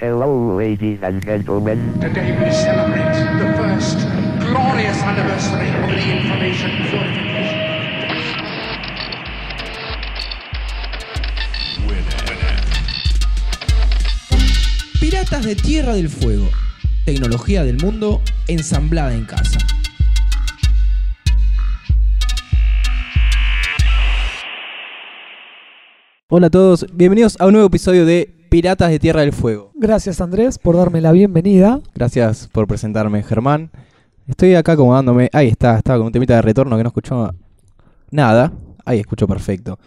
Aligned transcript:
Hello, 0.00 0.56
ladies 0.56 1.02
and 1.02 1.20
gentlemen. 1.24 1.98
Today 2.00 2.30
we 2.30 2.52
celebrate 2.52 3.18
the 3.42 3.52
first 3.58 3.98
glorious 4.38 5.02
anniversary 5.02 5.66
of 5.74 5.90
the 5.90 5.98
information 5.98 6.70
purification. 6.86 7.58
Piratas 15.00 15.44
de 15.44 15.56
Tierra 15.56 15.94
del 15.94 16.08
Fuego. 16.08 16.48
Tecnología 17.04 17.64
del 17.64 17.78
mundo 17.78 18.22
ensamblada 18.46 19.12
en 19.14 19.24
casa. 19.24 19.58
Hola 26.28 26.46
a 26.46 26.50
todos, 26.50 26.86
bienvenidos 26.92 27.34
a 27.40 27.46
un 27.46 27.54
nuevo 27.54 27.66
episodio 27.66 28.06
de 28.06 28.37
Piratas 28.48 28.90
de 28.90 28.98
Tierra 28.98 29.20
del 29.20 29.32
Fuego. 29.32 29.72
Gracias 29.74 30.20
Andrés 30.20 30.58
por 30.58 30.76
darme 30.76 31.00
la 31.00 31.12
bienvenida. 31.12 31.80
Gracias 31.94 32.48
por 32.50 32.66
presentarme, 32.66 33.22
Germán. 33.22 33.70
Estoy 34.26 34.54
acá 34.54 34.72
acomodándome. 34.72 35.28
Ahí 35.32 35.48
está, 35.48 35.76
estaba 35.76 35.98
con 35.98 36.06
un 36.06 36.12
temita 36.12 36.34
de 36.34 36.42
retorno 36.42 36.76
que 36.76 36.82
no 36.82 36.88
escuchó 36.88 37.34
nada. 38.10 38.52
Ahí 38.84 39.00
escucho 39.00 39.26
perfecto. 39.28 39.78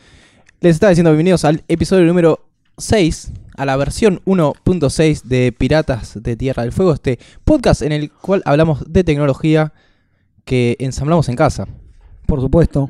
Les 0.60 0.76
estaba 0.76 0.92
diciendo 0.92 1.10
bienvenidos 1.12 1.44
al 1.44 1.64
episodio 1.68 2.06
número 2.06 2.48
6, 2.78 3.32
a 3.58 3.66
la 3.66 3.76
versión 3.78 4.22
1.6 4.26 5.24
de 5.24 5.52
Piratas 5.52 6.22
de 6.22 6.36
Tierra 6.36 6.64
del 6.64 6.72
Fuego, 6.72 6.94
este 6.94 7.20
podcast 7.44 7.82
en 7.82 7.92
el 7.92 8.12
cual 8.12 8.44
hablamos 8.46 8.92
de 8.92 9.04
tecnología 9.04 9.74
que 10.46 10.76
ensamblamos 10.80 11.30
en 11.30 11.36
casa. 11.36 11.68
Por 12.28 12.42
supuesto. 12.42 12.90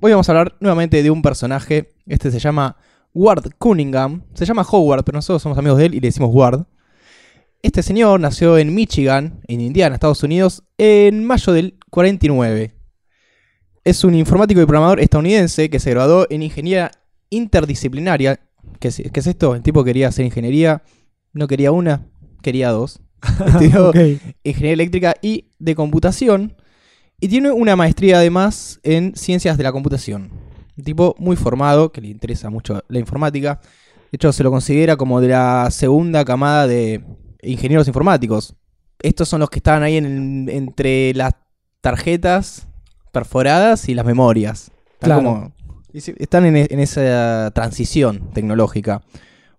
Hoy 0.00 0.10
vamos 0.10 0.28
a 0.28 0.32
hablar 0.32 0.56
nuevamente 0.60 1.02
de 1.02 1.10
un 1.10 1.22
personaje. 1.22 1.92
Este 2.06 2.30
se 2.30 2.38
llama 2.40 2.76
Ward 3.14 3.52
Cunningham. 3.58 4.24
Se 4.34 4.44
llama 4.44 4.66
Howard, 4.68 5.04
pero 5.04 5.16
nosotros 5.16 5.42
somos 5.42 5.56
amigos 5.56 5.78
de 5.78 5.86
él 5.86 5.94
y 5.94 6.00
le 6.00 6.08
decimos 6.08 6.30
Ward. 6.32 6.66
Este 7.62 7.82
señor 7.82 8.20
nació 8.20 8.58
en 8.58 8.74
Michigan, 8.74 9.40
en 9.48 9.62
Indiana, 9.62 9.94
Estados 9.94 10.22
Unidos, 10.22 10.64
en 10.76 11.24
mayo 11.24 11.52
del 11.52 11.78
49. 11.90 12.74
Es 13.84 14.04
un 14.04 14.14
informático 14.14 14.60
y 14.60 14.66
programador 14.66 15.00
estadounidense 15.00 15.70
que 15.70 15.80
se 15.80 15.90
graduó 15.90 16.26
en 16.28 16.42
ingeniería 16.42 16.90
interdisciplinaria. 17.30 18.40
¿Qué 18.80 18.88
es, 18.88 19.02
qué 19.10 19.20
es 19.20 19.26
esto? 19.26 19.54
El 19.54 19.62
tipo 19.62 19.82
quería 19.82 20.08
hacer 20.08 20.26
ingeniería, 20.26 20.82
no 21.32 21.46
quería 21.46 21.72
una, 21.72 22.06
quería 22.42 22.70
dos. 22.70 23.00
Estudió 23.46 23.92
ingeniería 24.42 24.72
eléctrica 24.72 25.14
y 25.22 25.50
de 25.58 25.74
computación. 25.74 26.56
Y 27.18 27.28
tiene 27.28 27.50
una 27.50 27.76
maestría 27.76 28.18
además 28.18 28.80
en 28.82 29.14
ciencias 29.16 29.56
de 29.56 29.64
la 29.64 29.72
computación. 29.72 30.43
Un 30.76 30.84
tipo 30.84 31.14
muy 31.18 31.36
formado, 31.36 31.92
que 31.92 32.00
le 32.00 32.08
interesa 32.08 32.50
mucho 32.50 32.82
la 32.88 32.98
informática. 32.98 33.60
De 34.10 34.16
hecho, 34.16 34.32
se 34.32 34.42
lo 34.42 34.50
considera 34.50 34.96
como 34.96 35.20
de 35.20 35.28
la 35.28 35.68
segunda 35.70 36.24
camada 36.24 36.66
de 36.66 37.04
ingenieros 37.42 37.86
informáticos. 37.88 38.54
Estos 39.02 39.28
son 39.28 39.40
los 39.40 39.50
que 39.50 39.58
estaban 39.58 39.82
ahí 39.82 39.96
en- 39.96 40.48
entre 40.48 41.12
las 41.14 41.34
tarjetas 41.80 42.66
perforadas 43.12 43.88
y 43.88 43.94
las 43.94 44.06
memorias. 44.06 44.70
Están, 44.94 45.20
Claro. 45.20 45.22
como- 45.22 45.52
están 45.92 46.46
en, 46.46 46.56
e- 46.56 46.66
en 46.70 46.80
esa 46.80 47.50
transición 47.54 48.30
tecnológica. 48.32 49.02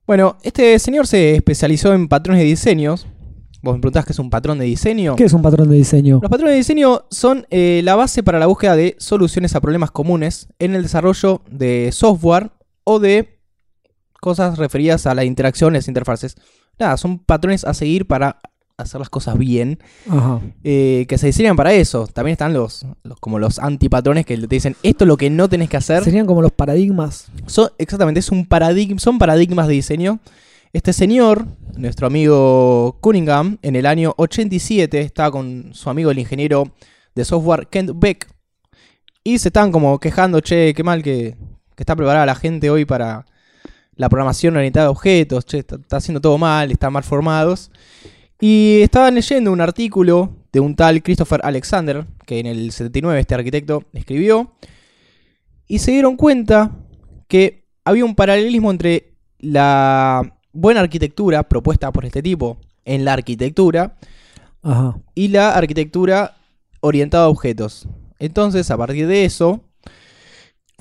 Bueno, 0.08 0.38
este 0.44 0.78
señor 0.80 1.08
se 1.08 1.36
especializó 1.36 1.94
en 1.94 2.08
patrones 2.08 2.42
de 2.42 2.48
diseños. 2.48 3.08
Vos 3.66 3.74
me 3.76 3.82
preguntás 3.82 4.06
qué 4.06 4.12
es 4.14 4.20
un 4.20 4.30
patrón 4.30 4.60
de 4.60 4.66
diseño. 4.66 5.16
¿Qué 5.16 5.24
es 5.24 5.34
un 5.34 5.42
patrón 5.42 5.68
de 5.70 5.76
diseño? 5.76 6.20
Los 6.22 6.30
patrones 6.30 6.54
de 6.54 6.58
diseño 6.58 7.02
son 7.10 7.48
eh, 7.50 7.82
la 7.84 7.96
base 7.96 8.22
para 8.22 8.38
la 8.38 8.46
búsqueda 8.46 8.76
de 8.76 8.96
soluciones 9.00 9.56
a 9.56 9.60
problemas 9.60 9.90
comunes 9.90 10.48
en 10.60 10.76
el 10.76 10.84
desarrollo 10.84 11.42
de 11.50 11.90
software 11.92 12.52
o 12.84 13.00
de 13.00 13.40
cosas 14.22 14.60
referidas 14.60 15.08
a 15.08 15.16
la 15.16 15.26
interacción 15.26 15.74
y 15.74 15.78
las 15.80 15.88
interfaces. 15.88 16.36
Nada, 16.78 16.96
son 16.98 17.18
patrones 17.18 17.66
a 17.66 17.74
seguir 17.74 18.06
para 18.06 18.40
hacer 18.78 19.00
las 19.00 19.10
cosas 19.10 19.36
bien, 19.38 19.80
Ajá. 20.10 20.42
eh, 20.64 21.06
que 21.10 21.18
se 21.18 21.26
diseñan 21.28 21.56
para 21.56 21.74
eso. 21.74 22.06
También 22.06 22.34
están 22.34 22.54
los, 22.54 22.86
los- 23.04 23.20
como 23.20 23.40
los 23.40 23.58
antipatrones 23.58 24.28
que 24.28 24.38
te 24.38 24.48
dicen 24.48 24.76
esto 24.84 25.06
es 25.06 25.08
lo 25.08 25.18
que 25.18 25.32
no 25.32 25.50
tenés 25.50 25.70
que 25.70 25.78
hacer. 25.78 26.04
Serían 26.04 26.28
como 26.28 26.44
los 26.44 26.52
paradigmas. 26.52 27.30
Son, 27.48 27.70
exactamente, 27.80 28.20
es 28.20 28.30
un 28.30 28.46
paradigma, 28.46 29.00
son 29.00 29.18
paradigmas 29.18 29.68
de 29.68 29.74
diseño. 29.74 30.20
Este 30.76 30.92
señor, 30.92 31.46
nuestro 31.78 32.06
amigo 32.06 32.98
Cunningham, 33.00 33.60
en 33.62 33.78
el 33.78 33.86
año 33.86 34.14
87 34.18 35.00
estaba 35.00 35.32
con 35.32 35.74
su 35.74 35.90
amigo 35.90 36.12
el 36.12 36.20
ingeniero 36.20 36.74
de 37.16 37.24
software 37.24 37.68
Kent 37.68 37.92
Beck 37.96 38.28
y 39.24 39.38
se 39.38 39.48
estaban 39.48 39.72
como 39.72 39.98
quejando, 40.02 40.42
che, 40.42 40.74
qué 40.74 40.84
mal 40.84 41.02
que, 41.02 41.38
que 41.78 41.84
está 41.84 41.96
preparada 41.96 42.26
la 42.26 42.36
gente 42.36 42.70
hoy 42.70 42.84
para 42.84 43.26
la 43.96 44.10
programación 44.10 44.58
orientada 44.58 44.88
a 44.88 44.90
objetos, 44.90 45.46
che, 45.46 45.60
está, 45.60 45.78
está 45.78 45.96
haciendo 45.96 46.20
todo 46.20 46.38
mal, 46.38 46.70
están 46.70 46.92
mal 46.92 47.06
formados. 47.06 47.72
Y 48.42 48.82
estaban 48.82 49.16
leyendo 49.16 49.54
un 49.54 49.62
artículo 49.62 50.36
de 50.52 50.60
un 50.60 50.76
tal 50.76 51.02
Christopher 51.02 51.40
Alexander, 51.46 52.06
que 52.26 52.40
en 52.40 52.48
el 52.48 52.74
79 52.74 53.22
este 53.22 53.34
arquitecto 53.34 53.86
escribió, 53.94 54.52
y 55.70 55.80
se 55.80 55.92
dieron 55.92 56.18
cuenta 56.18 56.76
que 57.30 57.64
había 57.86 58.04
un 58.04 58.14
paralelismo 58.14 58.72
entre 58.72 59.14
la 59.40 60.35
buena 60.56 60.80
arquitectura 60.80 61.44
propuesta 61.44 61.92
por 61.92 62.06
este 62.06 62.24
tipo 62.24 62.58
en 62.86 63.06
la 63.06 63.14
arquitectura 63.14 63.98
Ajá. 64.64 64.98
y 65.14 65.28
la 65.28 65.52
arquitectura 65.52 66.38
orientada 66.80 67.26
a 67.26 67.30
objetos. 67.30 67.88
Entonces, 68.18 68.72
a 68.72 68.78
partir 68.78 69.08
de 69.08 69.26
eso, 69.26 69.62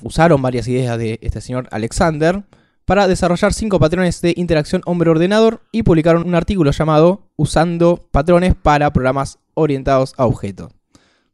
usaron 0.01 0.41
varias 0.41 0.67
ideas 0.67 0.97
de 0.97 1.19
este 1.21 1.41
señor 1.41 1.67
Alexander 1.71 2.43
para 2.85 3.07
desarrollar 3.07 3.53
cinco 3.53 3.79
patrones 3.79 4.21
de 4.21 4.33
interacción 4.37 4.81
hombre-ordenador 4.85 5.61
y 5.71 5.83
publicaron 5.83 6.27
un 6.27 6.35
artículo 6.35 6.71
llamado 6.71 7.23
Usando 7.35 8.07
patrones 8.11 8.55
para 8.55 8.93
programas 8.93 9.39
orientados 9.55 10.13
a 10.17 10.25
objetos. 10.25 10.71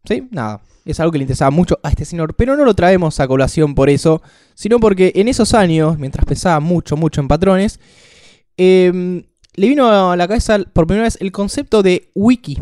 ¿Sí? 0.05 0.27
Nada. 0.31 0.61
Es 0.83 0.99
algo 0.99 1.11
que 1.11 1.19
le 1.19 1.23
interesaba 1.23 1.51
mucho 1.51 1.77
a 1.83 1.89
este 1.89 2.05
señor, 2.05 2.33
pero 2.35 2.55
no 2.57 2.65
lo 2.65 2.73
traemos 2.73 3.19
a 3.19 3.27
colación 3.27 3.75
por 3.75 3.89
eso, 3.89 4.23
sino 4.55 4.79
porque 4.79 5.11
en 5.13 5.27
esos 5.27 5.53
años, 5.53 5.99
mientras 5.99 6.25
pensaba 6.25 6.59
mucho, 6.59 6.97
mucho 6.97 7.21
en 7.21 7.27
patrones, 7.27 7.79
em, 8.57 9.23
le 9.55 9.67
vino 9.67 9.87
a 9.89 10.15
la 10.15 10.27
cabeza 10.27 10.59
por 10.73 10.87
primera 10.87 11.05
vez 11.05 11.17
el 11.21 11.31
concepto 11.31 11.83
de 11.83 12.11
wiki. 12.15 12.57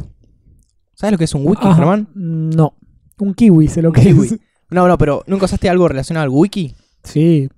¿Sabes 0.95 1.11
lo 1.13 1.17
que 1.17 1.23
es 1.25 1.33
un 1.33 1.47
wiki. 1.47 1.65
Germán? 1.73 2.09
No. 2.13 2.75
Un 3.19 3.33
kiwi, 3.33 3.67
sé 3.67 3.81
lo 3.81 3.89
Un 3.89 3.95
que 3.95 4.01
kiwi. 4.01 4.27
es. 4.27 4.39
No, 4.69 4.87
no, 4.87 4.97
pero 4.97 5.23
¿nunca 5.27 5.45
usaste 5.45 5.69
algo 5.69 5.87
relacionado 5.87 6.23
al 6.25 6.29
wiki? 6.29 6.75
Sí. 7.03 7.49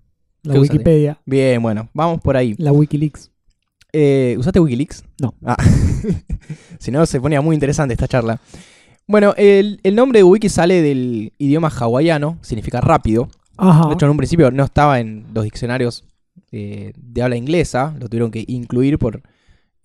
La. 0.44 0.60
Wikipedia. 0.60 1.20
Bien, 1.26 1.62
bueno, 1.62 1.90
vamos 1.94 2.22
por 2.22 2.36
ahí. 2.38 2.56
La 2.58 2.72
Wikileaks. 2.72 3.32
Eh, 3.94 4.36
¿Usaste 4.40 4.60
Wikileaks? 4.60 5.04
No. 5.20 5.36
Ah. 5.46 5.58
si 6.80 6.92
no, 6.92 7.06
se 7.06 7.20
ponía 7.20 7.42
muy 7.42 7.54
interesante 7.56 7.94
esta 7.94 8.08
charla. 8.08 8.40
Bueno, 9.08 9.34
el, 9.38 9.80
el 9.84 9.96
nombre 9.96 10.20
de 10.20 10.24
wiki 10.24 10.48
sale 10.50 10.82
del 10.82 11.34
idioma 11.38 11.70
hawaiano, 11.70 12.38
significa 12.42 12.80
rápido. 12.82 13.28
Ajá. 13.58 13.88
De 13.90 13.94
hecho, 13.94 14.06
en 14.06 14.12
un 14.12 14.18
principio 14.18 14.50
no 14.52 14.64
estaba 14.64 15.00
en 15.00 15.26
los 15.34 15.44
diccionarios 15.44 16.06
eh, 16.52 16.94
de 16.96 17.22
habla 17.22 17.36
inglesa, 17.38 17.96
lo 18.00 18.08
tuvieron 18.10 18.32
que 18.32 18.44
incluir 18.48 18.98
por 19.00 19.22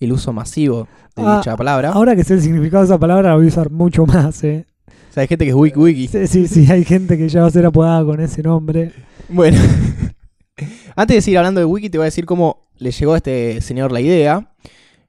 el 0.01 0.12
uso 0.12 0.33
masivo 0.33 0.89
de 1.15 1.23
Ah, 1.25 1.37
dicha 1.39 1.57
palabra. 1.57 1.91
Ahora 1.93 2.15
que 2.17 2.25
sé 2.25 2.34
el 2.34 2.43
significado 2.43 2.83
de 2.83 2.87
esa 2.87 2.99
palabra, 2.99 3.31
la 3.31 3.37
voy 3.37 3.47
a 3.47 3.49
usar 3.49 3.71
mucho 3.71 4.05
más, 4.07 4.43
eh. 4.45 4.67
O 4.89 5.12
sea, 5.12 5.23
hay 5.23 5.29
gente 5.29 5.45
que 5.47 5.51
es 5.51 5.57
wiki 5.57 5.79
wiki. 5.79 6.09
Sí, 6.09 6.27
sí, 6.27 6.47
sí, 6.49 6.71
hay 6.71 6.84
gente 6.84 7.17
que 7.17 7.29
ya 7.29 7.41
va 7.43 7.47
a 7.47 7.51
ser 7.51 7.65
apodada 7.67 8.05
con 8.05 8.21
ese 8.21 8.43
nombre. 8.43 8.93
Bueno, 9.29 9.59
antes 10.97 11.17
de 11.17 11.23
seguir 11.23 11.39
hablando 11.39 11.61
de 11.61 11.65
Wiki, 11.67 11.91
te 11.91 11.99
voy 11.99 12.05
a 12.05 12.07
decir 12.07 12.27
cómo 12.27 12.69
le 12.78 12.91
llegó 12.91 13.15
a 13.15 13.17
este 13.19 13.61
señor 13.61 13.93
la 13.93 14.01
idea. 14.01 14.53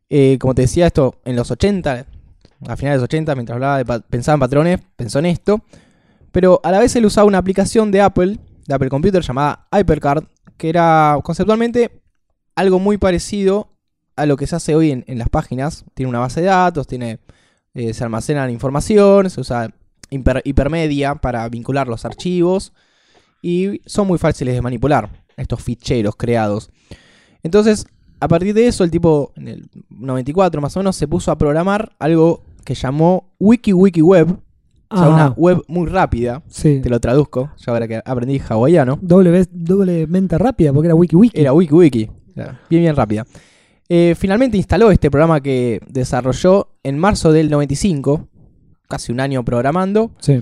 Eh, 0.09 0.37
como 0.39 0.55
te 0.55 0.61
decía, 0.63 0.87
esto 0.87 1.15
en 1.25 1.35
los 1.35 1.51
80, 1.51 2.05
a 2.67 2.75
finales 2.77 2.95
de 2.95 3.01
los 3.01 3.03
80, 3.03 3.35
mientras 3.35 3.55
hablaba 3.55 3.77
de 3.77 3.85
pa- 3.85 3.99
pensaba 3.99 4.35
en 4.35 4.39
patrones, 4.39 4.79
pensó 4.95 5.19
en 5.19 5.25
esto. 5.27 5.61
Pero 6.31 6.59
a 6.63 6.71
la 6.71 6.79
vez 6.79 6.95
él 6.95 7.05
usaba 7.05 7.27
una 7.27 7.37
aplicación 7.39 7.91
de 7.91 8.01
Apple, 8.01 8.37
de 8.67 8.73
Apple 8.73 8.89
Computer, 8.89 9.21
llamada 9.21 9.67
HyperCard, 9.71 10.23
que 10.57 10.69
era 10.69 11.17
conceptualmente 11.23 12.01
algo 12.55 12.79
muy 12.79 12.97
parecido 12.97 13.69
a 14.15 14.25
lo 14.25 14.35
que 14.35 14.47
se 14.47 14.55
hace 14.55 14.75
hoy 14.75 14.91
en, 14.91 15.17
las 15.17 15.29
páginas. 15.29 15.85
Tiene 15.93 16.09
una 16.09 16.19
base 16.19 16.41
de 16.41 16.47
datos, 16.47 16.87
tiene, 16.87 17.19
eh, 17.73 17.93
se 17.93 18.03
almacenan 18.03 18.49
información, 18.49 19.29
se 19.29 19.41
usa 19.41 19.71
hiper- 20.09 20.41
hipermedia 20.43 21.15
para 21.15 21.47
vincular 21.49 21.87
los 21.87 22.03
archivos 22.03 22.73
y 23.41 23.81
son 23.85 24.07
muy 24.07 24.17
fáciles 24.17 24.55
de 24.55 24.61
manipular 24.61 25.23
estos 25.37 25.61
ficheros 25.61 26.15
creados. 26.15 26.71
Entonces, 27.43 27.85
a 28.19 28.27
partir 28.27 28.55
de 28.55 28.67
eso, 28.67 28.83
el 28.83 28.89
tipo 28.91 29.31
en 29.35 29.47
el 29.47 29.69
94 29.89 30.59
más 30.59 30.75
o 30.75 30.79
menos 30.79 30.95
se 30.95 31.07
puso 31.07 31.31
a 31.31 31.37
programar 31.37 31.95
algo 31.99 32.43
que 32.65 32.73
llamó 32.73 33.35
WikiWikiWeb, 33.39 34.39
o 34.89 34.97
sea, 34.97 35.09
una 35.09 35.25
Ajá. 35.25 35.33
web 35.37 35.61
muy 35.67 35.87
rápida. 35.87 36.43
Sí. 36.47 36.79
Te 36.81 36.89
lo 36.89 36.99
traduzco, 36.99 37.51
ya 37.57 37.73
ahora 37.73 37.87
que 37.87 38.01
aprendí 38.05 38.39
hawaiano. 38.47 38.97
Doble 39.01 39.29
vez, 39.31 39.49
doblemente 39.51 40.37
rápida, 40.37 40.71
porque 40.73 40.87
era 40.87 40.95
WikiWiki. 40.95 41.39
Era 41.39 41.53
WikiWiki, 41.53 42.09
bien 42.69 42.83
bien 42.83 42.95
rápida. 42.95 43.25
Eh, 43.89 44.15
finalmente 44.17 44.57
instaló 44.57 44.91
este 44.91 45.09
programa 45.09 45.39
que 45.41 45.79
desarrolló 45.87 46.69
en 46.83 46.97
marzo 46.97 47.31
del 47.31 47.49
95, 47.49 48.27
casi 48.89 49.11
un 49.11 49.19
año 49.21 49.43
programando, 49.45 50.11
Sí. 50.19 50.41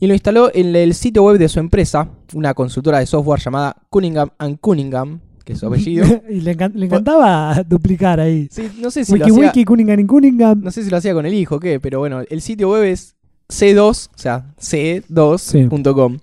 y 0.00 0.06
lo 0.06 0.14
instaló 0.14 0.50
en 0.54 0.74
el 0.76 0.94
sitio 0.94 1.24
web 1.24 1.38
de 1.38 1.48
su 1.48 1.58
empresa, 1.60 2.08
una 2.34 2.54
consultora 2.54 2.98
de 3.00 3.06
software 3.06 3.40
llamada 3.40 3.76
Cunningham 3.90 4.30
and 4.38 4.58
Cunningham, 4.60 5.20
que 5.44 5.54
es 5.54 5.58
su 5.58 5.66
apellido. 5.66 6.06
y 6.30 6.40
le, 6.40 6.56
encan- 6.56 6.72
le 6.74 6.86
encantaba 6.86 7.62
duplicar 7.68 8.20
ahí. 8.20 8.48
Sí, 8.50 8.70
no 8.80 8.90
sé 8.92 9.04
si 9.04 9.12
Wiki 9.12 9.28
lo 9.28 9.34
hacía, 9.34 9.46
Wiki, 9.48 9.64
Cunningham 9.64 10.00
y 10.00 10.06
Cunningham. 10.06 10.60
no 10.62 10.70
sé 10.70 10.84
si 10.84 10.90
lo 10.90 10.96
hacía 10.96 11.14
con 11.14 11.26
el 11.26 11.34
hijo 11.34 11.56
o 11.56 11.60
qué, 11.60 11.80
pero 11.80 11.98
bueno, 11.98 12.22
el 12.28 12.40
sitio 12.40 12.70
web 12.70 12.84
es 12.84 13.16
c2, 13.48 14.08
o 14.14 14.18
sea, 14.18 14.54
c2.com. 14.58 16.18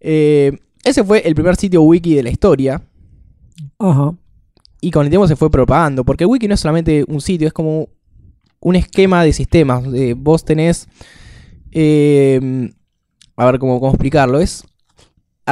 Eh, 0.00 0.58
ese 0.84 1.04
fue 1.04 1.20
el 1.26 1.34
primer 1.34 1.56
sitio 1.56 1.82
wiki 1.82 2.14
de 2.14 2.22
la 2.22 2.30
historia. 2.30 2.82
Ajá. 3.78 4.14
Y 4.80 4.90
con 4.90 5.04
el 5.04 5.10
tiempo 5.10 5.26
se 5.26 5.36
fue 5.36 5.50
propagando. 5.50 6.04
Porque 6.04 6.24
wiki 6.24 6.46
no 6.48 6.54
es 6.54 6.60
solamente 6.60 7.04
un 7.08 7.20
sitio, 7.20 7.46
es 7.48 7.52
como 7.52 7.88
un 8.60 8.76
esquema 8.76 9.24
de 9.24 9.32
sistemas. 9.32 9.84
Eh, 9.94 10.14
vos 10.16 10.44
tenés. 10.44 10.88
eh, 11.72 12.70
a 13.36 13.46
ver 13.46 13.58
cómo, 13.58 13.78
cómo 13.78 13.92
explicarlo. 13.92 14.40
Es, 14.40 14.64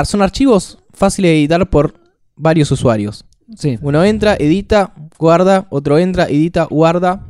son 0.05 0.23
archivos 0.23 0.79
fáciles 0.93 1.31
de 1.31 1.38
editar 1.38 1.69
por 1.70 1.94
varios 2.35 2.70
usuarios. 2.73 3.25
Sí. 3.56 3.79
Uno 3.81 4.05
entra, 4.05 4.35
edita, 4.38 4.93
guarda. 5.19 5.67
Otro 5.70 5.99
entra, 5.99 6.25
edita, 6.25 6.64
guarda. 6.64 7.26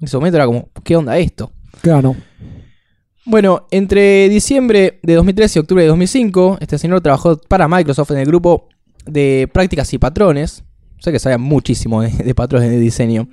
En 0.00 0.06
ese 0.06 0.16
momento 0.16 0.36
era 0.36 0.46
como, 0.46 0.68
¿qué 0.84 0.96
onda 0.96 1.16
esto? 1.18 1.52
Claro. 1.80 2.16
Bueno, 3.30 3.66
entre 3.70 4.26
diciembre 4.30 5.00
de 5.02 5.12
2013 5.12 5.58
y 5.58 5.60
octubre 5.60 5.82
de 5.82 5.88
2005, 5.90 6.56
este 6.62 6.78
señor 6.78 7.02
trabajó 7.02 7.36
para 7.36 7.68
Microsoft 7.68 8.12
en 8.12 8.16
el 8.16 8.24
grupo 8.24 8.70
de 9.04 9.50
prácticas 9.52 9.92
y 9.92 9.98
patrones. 9.98 10.64
Sé 10.98 11.12
que 11.12 11.18
sabía 11.18 11.36
muchísimo 11.36 12.00
de, 12.00 12.08
de 12.08 12.34
patrones 12.34 12.70
de 12.70 12.80
diseño. 12.80 13.28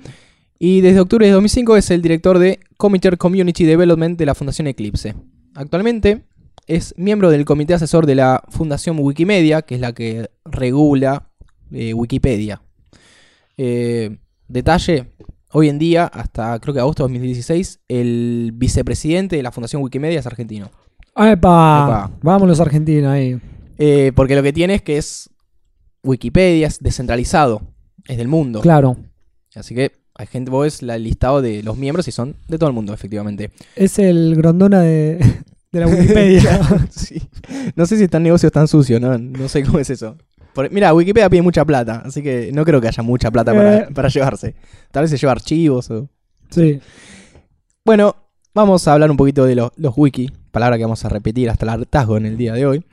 Y 0.58 0.82
desde 0.82 1.00
octubre 1.00 1.24
de 1.24 1.32
2005 1.32 1.78
es 1.78 1.90
el 1.90 2.02
director 2.02 2.38
de 2.38 2.60
Committer 2.76 3.16
Community 3.16 3.64
Development 3.64 4.18
de 4.18 4.26
la 4.26 4.34
Fundación 4.34 4.66
Eclipse. 4.66 5.14
Actualmente 5.54 6.26
es 6.66 6.92
miembro 6.98 7.30
del 7.30 7.46
comité 7.46 7.72
asesor 7.72 8.04
de 8.04 8.16
la 8.16 8.42
Fundación 8.50 8.98
Wikimedia, 8.98 9.62
que 9.62 9.76
es 9.76 9.80
la 9.80 9.94
que 9.94 10.28
regula 10.44 11.30
eh, 11.72 11.94
Wikipedia. 11.94 12.60
Eh, 13.56 14.18
detalle, 14.46 15.06
hoy 15.58 15.70
en 15.70 15.78
día, 15.78 16.04
hasta 16.04 16.58
creo 16.60 16.74
que 16.74 16.80
agosto 16.80 17.02
de 17.06 17.14
2016, 17.14 17.80
el 17.88 18.50
vicepresidente 18.54 19.36
de 19.36 19.42
la 19.42 19.50
Fundación 19.52 19.80
Wikimedia 19.82 20.20
es 20.20 20.26
argentino. 20.26 20.70
¡Epa! 21.16 21.30
Epa. 21.32 22.10
Vamos 22.22 22.46
los 22.46 22.60
argentinos 22.60 23.10
ahí. 23.10 23.40
Eh, 23.78 24.12
porque 24.14 24.36
lo 24.36 24.42
que 24.42 24.52
tiene 24.52 24.74
es 24.74 24.82
que 24.82 24.98
es 24.98 25.30
Wikipedia, 26.02 26.66
es 26.66 26.78
descentralizado, 26.80 27.62
es 28.06 28.18
del 28.18 28.28
mundo. 28.28 28.60
Claro. 28.60 28.96
Así 29.54 29.74
que 29.74 29.92
hay 30.14 30.26
gente, 30.26 30.50
vos 30.50 30.64
ves 30.64 30.82
la- 30.82 30.96
el 30.96 31.04
listado 31.04 31.40
de 31.40 31.62
los 31.62 31.76
miembros 31.78 32.06
y 32.06 32.12
son 32.12 32.36
de 32.48 32.58
todo 32.58 32.68
el 32.68 32.74
mundo, 32.74 32.92
efectivamente. 32.92 33.50
Es 33.76 33.98
el 33.98 34.34
grondona 34.36 34.80
de, 34.80 35.18
de 35.72 35.80
la 35.80 35.86
Wikipedia. 35.86 36.60
Sí. 36.90 37.22
No 37.74 37.86
sé 37.86 37.96
si 37.96 38.04
están 38.04 38.22
negocios 38.22 38.52
tan 38.52 38.68
sucios, 38.68 39.00
¿no? 39.00 39.16
No 39.16 39.48
sé 39.48 39.62
cómo 39.62 39.78
es 39.78 39.88
eso. 39.88 40.16
Por- 40.56 40.72
mira, 40.72 40.92
Wikipedia 40.92 41.30
pide 41.30 41.42
mucha 41.42 41.64
plata, 41.64 42.02
así 42.04 42.20
que 42.22 42.50
no 42.52 42.64
creo 42.64 42.80
que 42.80 42.88
haya 42.88 43.02
mucha 43.04 43.30
plata 43.30 43.52
para, 43.54 43.76
Eh. 43.76 43.88
para 43.94 44.08
llevarse. 44.08 44.56
Tal 44.90 45.02
vez 45.04 45.10
se 45.12 45.18
lleva 45.18 45.30
archivos 45.32 45.88
o... 45.92 46.08
sí. 46.50 46.80
Bueno, 47.84 48.16
vamos 48.54 48.88
a 48.88 48.94
hablar 48.94 49.10
un 49.10 49.16
poquito 49.16 49.44
de 49.44 49.54
lo- 49.54 49.72
los 49.76 49.92
wiki, 49.96 50.30
palabra 50.50 50.76
que 50.76 50.82
vamos 50.84 51.04
a 51.04 51.08
repetir 51.08 51.48
hasta 51.50 51.64
el 51.66 51.70
hartazgo 51.70 52.16
en 52.16 52.26
el 52.26 52.36
día 52.36 52.52
de 52.54 52.66
hoy. 52.66 52.84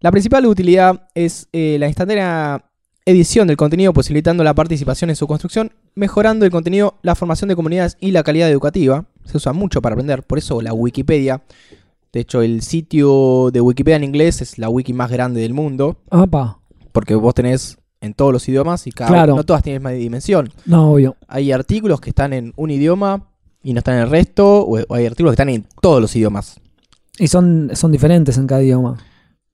La 0.00 0.10
principal 0.10 0.44
utilidad 0.46 1.08
es 1.14 1.48
eh, 1.52 1.76
la 1.80 1.86
instantánea 1.86 2.64
edición 3.06 3.46
del 3.48 3.56
contenido, 3.56 3.92
posibilitando 3.92 4.44
la 4.44 4.52
participación 4.52 5.08
en 5.10 5.16
su 5.16 5.26
construcción, 5.26 5.72
mejorando 5.94 6.44
el 6.44 6.50
contenido, 6.50 6.98
la 7.02 7.14
formación 7.14 7.48
de 7.48 7.56
comunidades 7.56 7.96
y 8.00 8.10
la 8.10 8.22
calidad 8.24 8.50
educativa. 8.50 9.06
Se 9.24 9.36
usa 9.38 9.52
mucho 9.52 9.80
para 9.80 9.94
aprender, 9.94 10.22
por 10.24 10.38
eso 10.38 10.60
la 10.60 10.72
Wikipedia. 10.74 11.42
De 12.12 12.20
hecho, 12.20 12.42
el 12.42 12.62
sitio 12.62 13.50
de 13.52 13.60
Wikipedia 13.60 13.96
en 13.96 14.04
inglés 14.04 14.42
es 14.42 14.58
la 14.58 14.68
wiki 14.68 14.92
más 14.92 15.10
grande 15.10 15.40
del 15.40 15.54
mundo, 15.54 15.98
¡Apa! 16.10 16.58
Porque 16.96 17.14
vos 17.14 17.34
tenés 17.34 17.76
en 18.00 18.14
todos 18.14 18.32
los 18.32 18.48
idiomas 18.48 18.86
y 18.86 18.90
cada 18.90 19.10
Claro. 19.10 19.36
no 19.36 19.44
todas 19.44 19.62
tienen 19.62 19.82
más 19.82 19.92
dimensión. 19.92 20.50
No, 20.64 20.92
obvio. 20.92 21.14
Hay 21.28 21.52
artículos 21.52 22.00
que 22.00 22.08
están 22.08 22.32
en 22.32 22.54
un 22.56 22.70
idioma 22.70 23.28
y 23.62 23.74
no 23.74 23.80
están 23.80 23.96
en 23.96 24.00
el 24.04 24.08
resto, 24.10 24.62
o 24.64 24.78
hay 24.94 25.04
artículos 25.04 25.32
que 25.32 25.34
están 25.34 25.50
en 25.50 25.66
todos 25.82 26.00
los 26.00 26.16
idiomas. 26.16 26.58
Y 27.18 27.28
son, 27.28 27.70
son 27.74 27.92
diferentes 27.92 28.38
en 28.38 28.46
cada 28.46 28.62
idioma. 28.62 28.96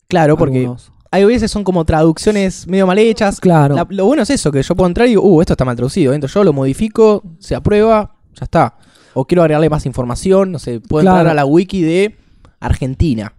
Claro, 0.06 0.36
porque 0.36 0.60
Algunos. 0.60 0.92
hay 1.10 1.24
veces 1.24 1.50
son 1.50 1.64
como 1.64 1.84
traducciones 1.84 2.68
medio 2.68 2.86
mal 2.86 2.98
hechas. 2.98 3.40
Claro. 3.40 3.74
La- 3.74 3.86
lo 3.90 4.04
bueno 4.06 4.22
es 4.22 4.30
eso, 4.30 4.52
que 4.52 4.62
yo 4.62 4.76
puedo 4.76 4.86
entrar 4.86 5.08
y 5.08 5.10
digo, 5.10 5.22
uh, 5.22 5.40
esto 5.40 5.54
está 5.54 5.64
mal 5.64 5.74
traducido. 5.74 6.12
Entro 6.12 6.28
yo, 6.30 6.44
lo 6.44 6.52
modifico, 6.52 7.24
se 7.40 7.56
aprueba, 7.56 8.14
ya 8.34 8.44
está. 8.44 8.76
O 9.14 9.24
quiero 9.24 9.42
agregarle 9.42 9.68
más 9.68 9.84
información, 9.86 10.52
no 10.52 10.60
sé, 10.60 10.78
puedo 10.80 11.02
Claro. 11.02 11.18
entrar 11.18 11.32
a 11.32 11.34
la 11.34 11.44
wiki 11.44 11.82
de 11.82 12.16
Argentina. 12.60 13.32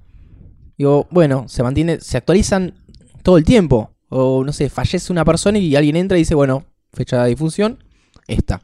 Digo, 0.77 1.07
bueno, 1.11 1.45
se 1.47 1.63
mantiene, 1.63 1.99
se 2.01 2.17
actualizan 2.17 2.73
todo 3.21 3.37
el 3.37 3.43
tiempo. 3.45 3.91
O 4.15 4.43
no 4.43 4.53
sé, 4.53 4.69
fallece 4.69 5.11
una 5.11 5.25
persona 5.25 5.57
y 5.57 5.75
alguien 5.75 5.95
entra 5.95 6.17
y 6.17 6.21
dice, 6.21 6.35
bueno, 6.35 6.65
fecha 6.93 7.23
de 7.23 7.29
difusión, 7.29 7.83
esta. 8.27 8.61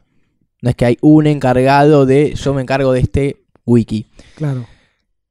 No 0.62 0.70
es 0.70 0.76
que 0.76 0.84
hay 0.84 0.98
un 1.00 1.26
encargado 1.26 2.06
de, 2.06 2.34
yo 2.34 2.54
me 2.54 2.62
encargo 2.62 2.92
de 2.92 3.00
este 3.00 3.44
wiki. 3.66 4.06
Claro. 4.36 4.66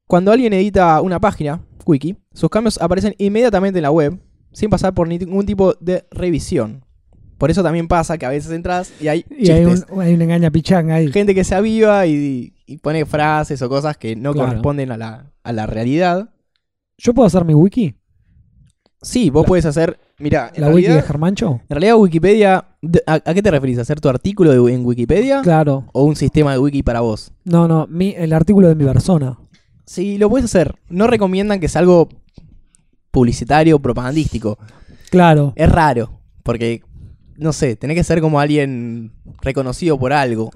Cuando 0.06 0.32
alguien 0.32 0.52
edita 0.52 1.00
una 1.00 1.20
página, 1.20 1.60
wiki, 1.86 2.16
sus 2.34 2.50
cambios 2.50 2.78
aparecen 2.82 3.14
inmediatamente 3.18 3.78
en 3.78 3.84
la 3.84 3.90
web, 3.90 4.18
sin 4.52 4.68
pasar 4.68 4.92
por 4.92 5.08
ningún 5.08 5.46
tipo 5.46 5.74
de 5.80 6.04
revisión. 6.10 6.84
Por 7.38 7.50
eso 7.50 7.62
también 7.62 7.88
pasa 7.88 8.18
que 8.18 8.26
a 8.26 8.28
veces 8.28 8.52
entras 8.52 8.92
y 9.00 9.08
hay 9.08 9.24
Y 9.30 9.50
hay 9.50 9.64
un, 9.64 9.82
hay 10.00 10.12
un 10.12 10.20
engaña 10.20 10.50
pichanga 10.50 10.96
ahí. 10.96 11.10
Gente 11.10 11.34
que 11.34 11.44
se 11.44 11.54
aviva 11.54 12.06
y, 12.06 12.52
y 12.66 12.76
pone 12.78 13.06
frases 13.06 13.62
o 13.62 13.68
cosas 13.70 13.96
que 13.96 14.16
no 14.16 14.34
Claro. 14.34 14.48
corresponden 14.48 14.92
a 14.92 14.98
la, 14.98 15.32
a 15.42 15.52
la 15.52 15.66
realidad. 15.66 16.28
¿Yo 16.98 17.14
puedo 17.14 17.26
hacer 17.26 17.46
mi 17.46 17.54
wiki? 17.54 17.94
Sí, 19.02 19.30
vos 19.30 19.44
La- 19.44 19.48
puedes 19.48 19.64
hacer. 19.66 19.98
Mira, 20.18 20.52
¿La 20.56 20.68
wiki 20.68 20.82
de 20.82 20.88
realidad, 20.88 21.06
Germancho? 21.06 21.60
en 21.62 21.70
realidad 21.70 21.96
Wikipedia. 21.96 22.64
de- 22.82 23.02
¿a, 23.06 23.14
a 23.14 23.34
qué 23.34 23.42
te 23.42 23.50
referís? 23.50 23.78
¿Hacer 23.78 24.00
tu 24.00 24.08
artículo 24.08 24.50
de- 24.52 24.74
en 24.74 24.84
Wikipedia? 24.84 25.40
Claro. 25.42 25.86
¿O 25.92 26.04
un 26.04 26.16
sistema 26.16 26.52
de 26.52 26.58
wiki 26.58 26.82
para 26.82 27.00
vos? 27.00 27.32
No, 27.44 27.66
no. 27.66 27.86
Mi, 27.88 28.10
el 28.16 28.32
artículo 28.32 28.68
de 28.68 28.74
mi 28.74 28.84
persona. 28.84 29.38
Sí, 29.86 30.18
lo 30.18 30.28
puedes 30.28 30.44
hacer. 30.44 30.74
No 30.88 31.06
recomiendan 31.06 31.60
que 31.60 31.68
sea 31.68 31.80
algo 31.80 32.08
publicitario, 33.10 33.78
propagandístico. 33.78 34.58
Claro. 35.10 35.52
Es 35.56 35.68
raro, 35.70 36.10
porque, 36.42 36.82
no 37.36 37.52
sé, 37.52 37.76
tenés 37.76 37.96
que 37.96 38.04
ser 38.04 38.20
como 38.20 38.38
alguien 38.40 39.12
reconocido 39.42 39.98
por 39.98 40.12
algo. 40.12 40.50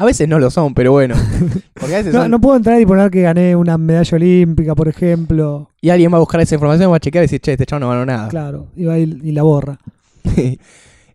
A 0.00 0.04
veces 0.06 0.26
no 0.28 0.38
lo 0.38 0.50
son, 0.50 0.72
pero 0.74 0.92
bueno. 0.92 1.14
Porque 1.74 1.94
a 1.94 1.98
veces 1.98 2.14
No, 2.14 2.22
son- 2.22 2.30
no 2.30 2.40
puedo 2.40 2.56
entrar 2.56 2.80
y 2.80 2.86
poner 2.86 3.10
que 3.10 3.22
gané 3.22 3.54
una 3.54 3.76
medalla 3.76 4.16
olímpica, 4.16 4.74
por 4.74 4.88
ejemplo. 4.88 5.70
Y 5.80 5.90
alguien 5.90 6.10
va 6.12 6.16
a 6.16 6.20
buscar 6.20 6.40
esa 6.40 6.54
información, 6.54 6.90
va 6.90 6.96
a 6.96 7.00
chequear 7.00 7.22
y 7.22 7.26
decir, 7.26 7.40
che, 7.40 7.52
este 7.52 7.66
chavo 7.66 7.80
no 7.80 7.88
ganó 7.90 8.06
nada. 8.06 8.28
Claro. 8.28 8.68
Y 8.76 8.84
va 8.84 8.98
y, 8.98 9.02
y 9.22 9.32
la 9.32 9.42
borra. 9.42 9.78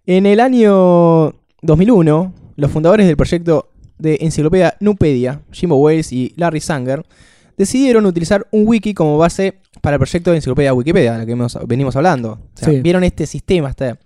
en 0.05 0.25
el 0.25 0.39
año 0.39 1.33
2001, 1.61 2.33
los 2.57 2.71
fundadores 2.71 3.07
del 3.07 3.17
proyecto 3.17 3.69
de 3.97 4.17
enciclopedia 4.21 4.75
Nupedia, 4.79 5.41
Jimbo 5.51 5.77
Wales 5.77 6.11
y 6.11 6.33
Larry 6.37 6.59
Sanger, 6.61 7.05
decidieron 7.57 8.05
utilizar 8.05 8.45
un 8.51 8.67
wiki 8.67 8.93
como 8.93 9.17
base 9.17 9.59
para 9.81 9.95
el 9.95 9.99
proyecto 9.99 10.31
de 10.31 10.37
enciclopedia 10.37 10.73
Wikipedia, 10.73 11.13
de 11.13 11.17
la 11.19 11.25
que 11.25 11.31
hemos- 11.31 11.57
venimos 11.67 11.95
hablando. 11.95 12.33
O 12.33 12.39
sea, 12.53 12.69
Sí. 12.69 12.81
vieron 12.81 13.03
este 13.03 13.25
sistema, 13.25 13.69
esta, 13.69 13.97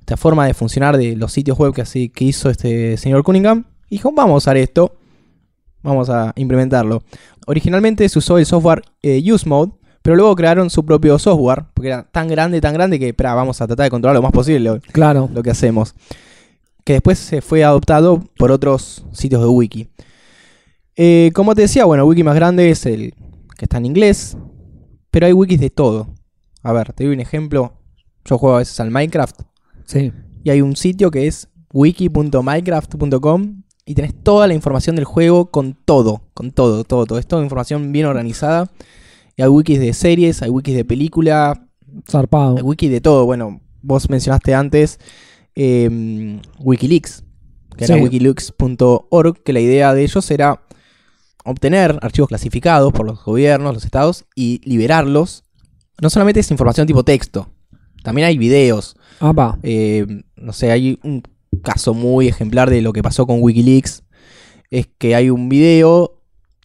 esta 0.00 0.16
forma 0.16 0.46
de 0.46 0.54
funcionar 0.54 0.96
de 0.96 1.14
los 1.16 1.32
sitios 1.32 1.58
web 1.58 1.72
que, 1.74 1.82
así, 1.82 2.08
que 2.08 2.24
hizo 2.24 2.50
este 2.50 2.96
señor 2.96 3.22
Cunningham. 3.22 3.64
Y 3.88 3.96
dijo, 3.96 4.12
vamos 4.12 4.34
a 4.34 4.36
usar 4.38 4.56
esto, 4.56 4.96
vamos 5.82 6.10
a 6.10 6.32
implementarlo. 6.36 7.02
Originalmente 7.46 8.08
se 8.08 8.18
usó 8.18 8.38
el 8.38 8.46
software 8.46 8.82
eh, 9.02 9.22
UseMode, 9.32 9.72
pero 10.02 10.16
luego 10.16 10.34
crearon 10.36 10.70
su 10.70 10.84
propio 10.84 11.18
software, 11.18 11.64
porque 11.74 11.88
era 11.88 12.02
tan 12.04 12.28
grande, 12.28 12.60
tan 12.60 12.74
grande 12.74 12.98
que, 12.98 13.08
espera, 13.08 13.34
vamos 13.34 13.60
a 13.60 13.66
tratar 13.66 13.84
de 13.84 13.90
controlar 13.90 14.16
lo 14.16 14.22
más 14.22 14.32
posible 14.32 14.60
lo, 14.60 14.80
Claro. 14.80 15.28
lo 15.32 15.42
que 15.42 15.50
hacemos. 15.50 15.94
Que 16.84 16.94
después 16.94 17.18
se 17.18 17.40
fue 17.42 17.64
adoptado 17.64 18.22
por 18.38 18.52
otros 18.52 19.04
sitios 19.12 19.40
de 19.42 19.48
wiki. 19.48 19.88
Eh, 20.96 21.30
como 21.34 21.54
te 21.54 21.62
decía, 21.62 21.84
bueno, 21.84 22.04
el 22.04 22.08
wiki 22.08 22.22
más 22.22 22.34
grande 22.36 22.70
es 22.70 22.86
el 22.86 23.14
que 23.58 23.64
está 23.64 23.78
en 23.78 23.86
inglés, 23.86 24.36
pero 25.10 25.26
hay 25.26 25.32
wikis 25.32 25.60
de 25.60 25.70
todo. 25.70 26.08
A 26.62 26.72
ver, 26.72 26.92
te 26.92 27.04
doy 27.04 27.12
un 27.14 27.20
ejemplo. 27.20 27.72
Yo 28.24 28.38
juego 28.38 28.56
a 28.56 28.58
veces 28.58 28.78
al 28.80 28.90
Minecraft 28.90 29.40
Sí. 29.84 30.12
y 30.44 30.50
hay 30.50 30.60
un 30.62 30.74
sitio 30.76 31.10
que 31.10 31.26
es 31.26 31.48
wiki.minecraft.com 31.72 33.62
y 33.86 33.94
tenés 33.94 34.12
toda 34.22 34.48
la 34.48 34.54
información 34.54 34.96
del 34.96 35.04
juego 35.04 35.46
con 35.50 35.74
todo, 35.74 36.22
con 36.34 36.50
todo, 36.50 36.82
todo, 36.82 37.06
todo. 37.06 37.18
Es 37.18 37.26
toda 37.26 37.42
información 37.42 37.92
bien 37.92 38.06
organizada. 38.06 38.68
Y 39.36 39.42
hay 39.42 39.48
wikis 39.48 39.78
de 39.78 39.92
series, 39.92 40.42
hay 40.42 40.50
wikis 40.50 40.74
de 40.74 40.84
película, 40.84 41.68
Zarpado. 42.10 42.56
hay 42.56 42.62
wiki 42.62 42.88
de 42.88 43.00
todo. 43.00 43.24
Bueno, 43.26 43.60
vos 43.82 44.10
mencionaste 44.10 44.54
antes 44.54 44.98
eh, 45.54 46.40
Wikileaks, 46.58 47.22
que 47.76 47.84
era 47.84 47.96
wikileaks.org, 47.96 49.42
que 49.44 49.52
la 49.52 49.60
idea 49.60 49.94
de 49.94 50.02
ellos 50.02 50.30
era 50.32 50.62
obtener 51.44 51.96
archivos 52.02 52.28
clasificados 52.28 52.92
por 52.92 53.06
los 53.06 53.24
gobiernos, 53.24 53.72
los 53.72 53.84
estados, 53.84 54.24
y 54.34 54.60
liberarlos. 54.64 55.44
No 56.02 56.10
solamente 56.10 56.40
es 56.40 56.50
información 56.50 56.88
tipo 56.88 57.04
texto, 57.04 57.48
también 58.02 58.26
hay 58.26 58.36
videos. 58.36 58.96
Ah, 59.20 59.32
va. 59.32 59.58
Eh, 59.62 60.24
no 60.36 60.52
sé, 60.52 60.72
hay 60.72 60.98
un 61.04 61.22
caso 61.66 61.92
muy 61.94 62.28
ejemplar 62.28 62.70
de 62.70 62.80
lo 62.80 62.92
que 62.92 63.02
pasó 63.02 63.26
con 63.26 63.42
Wikileaks. 63.42 64.02
Es 64.70 64.88
que 64.98 65.14
hay 65.14 65.30
un 65.30 65.48
video 65.48 66.20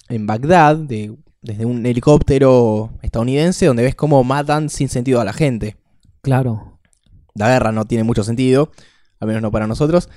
en 0.10 0.27
Bagdad 0.27 0.75
de, 0.77 1.13
desde 1.41 1.65
un 1.65 1.86
helicóptero 1.86 2.91
estadounidense 3.01 3.65
donde 3.65 3.84
ves 3.84 3.96
cómo 3.96 4.24
matan 4.24 4.70
sin 4.70 4.89
sentido 4.89 5.20
a 5.20 5.25
la 5.25 5.34
gente. 5.34 5.75
Claro. 6.22 6.77
la 7.34 7.48
guerra 7.50 7.72
no 7.72 7.86
tiene 7.86 8.03
mucho 8.03 8.24
sentido, 8.24 8.72
al 9.20 9.27
menos 9.27 9.41
no 9.41 9.51
para 9.51 9.65
nosotros. 9.67 10.10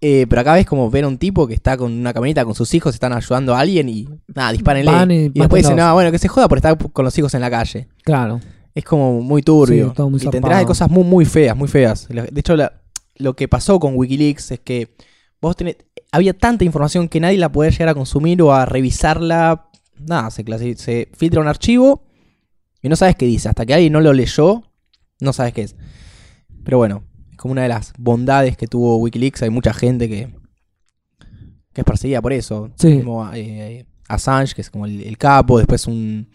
Eh, 0.00 0.26
pero 0.28 0.40
acá 0.40 0.54
ves 0.54 0.66
como 0.66 0.90
ver 0.90 1.04
a 1.04 1.08
un 1.08 1.16
tipo 1.18 1.46
que 1.46 1.54
está 1.54 1.76
con 1.76 1.92
una 1.92 2.12
camioneta 2.12 2.44
con 2.44 2.54
sus 2.54 2.74
hijos, 2.74 2.92
están 2.94 3.12
ayudando 3.12 3.54
a 3.54 3.60
alguien 3.60 3.88
y 3.88 4.08
nada, 4.34 4.52
dispárenle. 4.52 5.14
Y 5.14 5.26
Y, 5.26 5.28
después 5.40 5.62
dicen, 5.62 5.76
no, 5.76 5.94
bueno, 5.94 6.10
que 6.10 6.18
se 6.18 6.28
joda 6.28 6.48
por 6.48 6.58
estar 6.58 6.76
con 6.92 7.04
los 7.04 7.16
hijos 7.18 7.32
en 7.34 7.40
la 7.40 7.50
calle. 7.50 7.88
Claro. 8.02 8.40
Es 8.74 8.84
como 8.84 9.20
muy 9.22 9.42
turbio. 9.42 9.88
Sí, 9.90 9.94
todo 9.94 10.10
muy 10.10 10.20
y 10.20 10.26
te 10.28 10.36
enterás 10.38 10.58
de 10.58 10.66
cosas 10.66 10.90
muy, 10.90 11.04
muy 11.04 11.24
feas, 11.24 11.56
muy 11.56 11.68
feas. 11.68 12.08
De 12.08 12.40
hecho, 12.40 12.56
la- 12.56 12.72
lo 13.16 13.34
que 13.36 13.48
pasó 13.48 13.78
con 13.80 13.96
Wikileaks 13.96 14.50
es 14.52 14.60
que 14.60 14.94
vos 15.40 15.56
tenés, 15.56 15.76
había 16.12 16.32
tanta 16.34 16.64
información 16.64 17.08
que 17.08 17.20
nadie 17.20 17.38
la 17.38 17.52
podía 17.52 17.70
llegar 17.70 17.88
a 17.90 17.94
consumir 17.94 18.40
o 18.42 18.52
a 18.52 18.66
revisarla. 18.66 19.70
Nada, 19.98 20.30
se, 20.30 20.44
clasi- 20.44 20.76
se 20.76 21.08
filtra 21.16 21.40
un 21.40 21.48
archivo 21.48 22.04
y 22.82 22.88
no 22.88 22.96
sabes 22.96 23.16
qué 23.16 23.26
dice. 23.26 23.48
Hasta 23.48 23.64
que 23.66 23.74
alguien 23.74 23.92
no 23.92 24.00
lo 24.00 24.12
leyó, 24.12 24.62
no 25.20 25.32
sabes 25.32 25.52
qué 25.52 25.62
es. 25.62 25.76
Pero 26.64 26.78
bueno, 26.78 27.04
es 27.30 27.36
como 27.36 27.52
una 27.52 27.62
de 27.62 27.68
las 27.68 27.92
bondades 27.98 28.56
que 28.56 28.66
tuvo 28.66 28.96
Wikileaks. 28.96 29.42
Hay 29.42 29.50
mucha 29.50 29.72
gente 29.74 30.08
que, 30.08 30.34
que 31.72 31.80
es 31.80 31.84
perseguida 31.84 32.20
por 32.22 32.32
eso. 32.32 32.70
Sí. 32.76 32.98
Como 32.98 33.30
eh, 33.34 33.86
Assange, 34.08 34.54
que 34.54 34.62
es 34.62 34.70
como 34.70 34.86
el, 34.86 35.02
el 35.02 35.16
capo. 35.18 35.58
Después 35.58 35.86
un, 35.86 36.28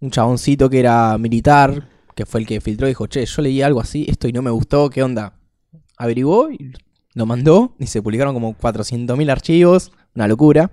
un 0.00 0.10
chaboncito 0.10 0.70
que 0.70 0.80
era 0.80 1.18
militar, 1.18 1.88
que 2.14 2.26
fue 2.26 2.40
el 2.40 2.46
que 2.46 2.60
filtró 2.60 2.86
y 2.86 2.90
dijo, 2.90 3.06
che, 3.06 3.26
yo 3.26 3.42
leí 3.42 3.60
algo 3.62 3.80
así, 3.80 4.06
esto 4.08 4.28
y 4.28 4.32
no 4.32 4.42
me 4.42 4.50
gustó, 4.50 4.88
¿qué 4.90 5.02
onda? 5.02 5.38
Averiguó 5.96 6.50
y 6.50 6.72
lo 7.14 7.26
mandó 7.26 7.74
y 7.78 7.86
se 7.86 8.02
publicaron 8.02 8.34
como 8.34 8.56
400.000 8.56 9.30
archivos, 9.30 9.92
una 10.14 10.28
locura. 10.28 10.70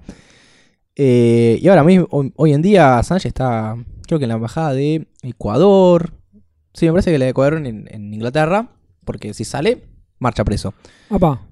Eh, 0.96 1.60
y 1.62 1.68
ahora 1.68 1.84
mismo, 1.84 2.08
hoy, 2.36 2.54
en 2.54 2.62
día, 2.62 2.98
Assange 2.98 3.28
está, 3.28 3.76
creo 4.06 4.20
que 4.20 4.26
en 4.26 4.30
la 4.30 4.36
embajada 4.36 4.74
de 4.74 5.08
Ecuador. 5.22 6.14
Sí, 6.74 6.86
me 6.86 6.92
parece 6.92 7.12
que 7.12 7.20
la 7.20 7.26
de 7.26 7.32
Ecuador 7.32 7.66
en, 7.66 7.88
en 7.90 8.14
Inglaterra, 8.14 8.70
porque 9.06 9.34
si 9.34 9.44
sale, 9.46 9.84
marcha 10.20 10.44
preso. 10.44 10.74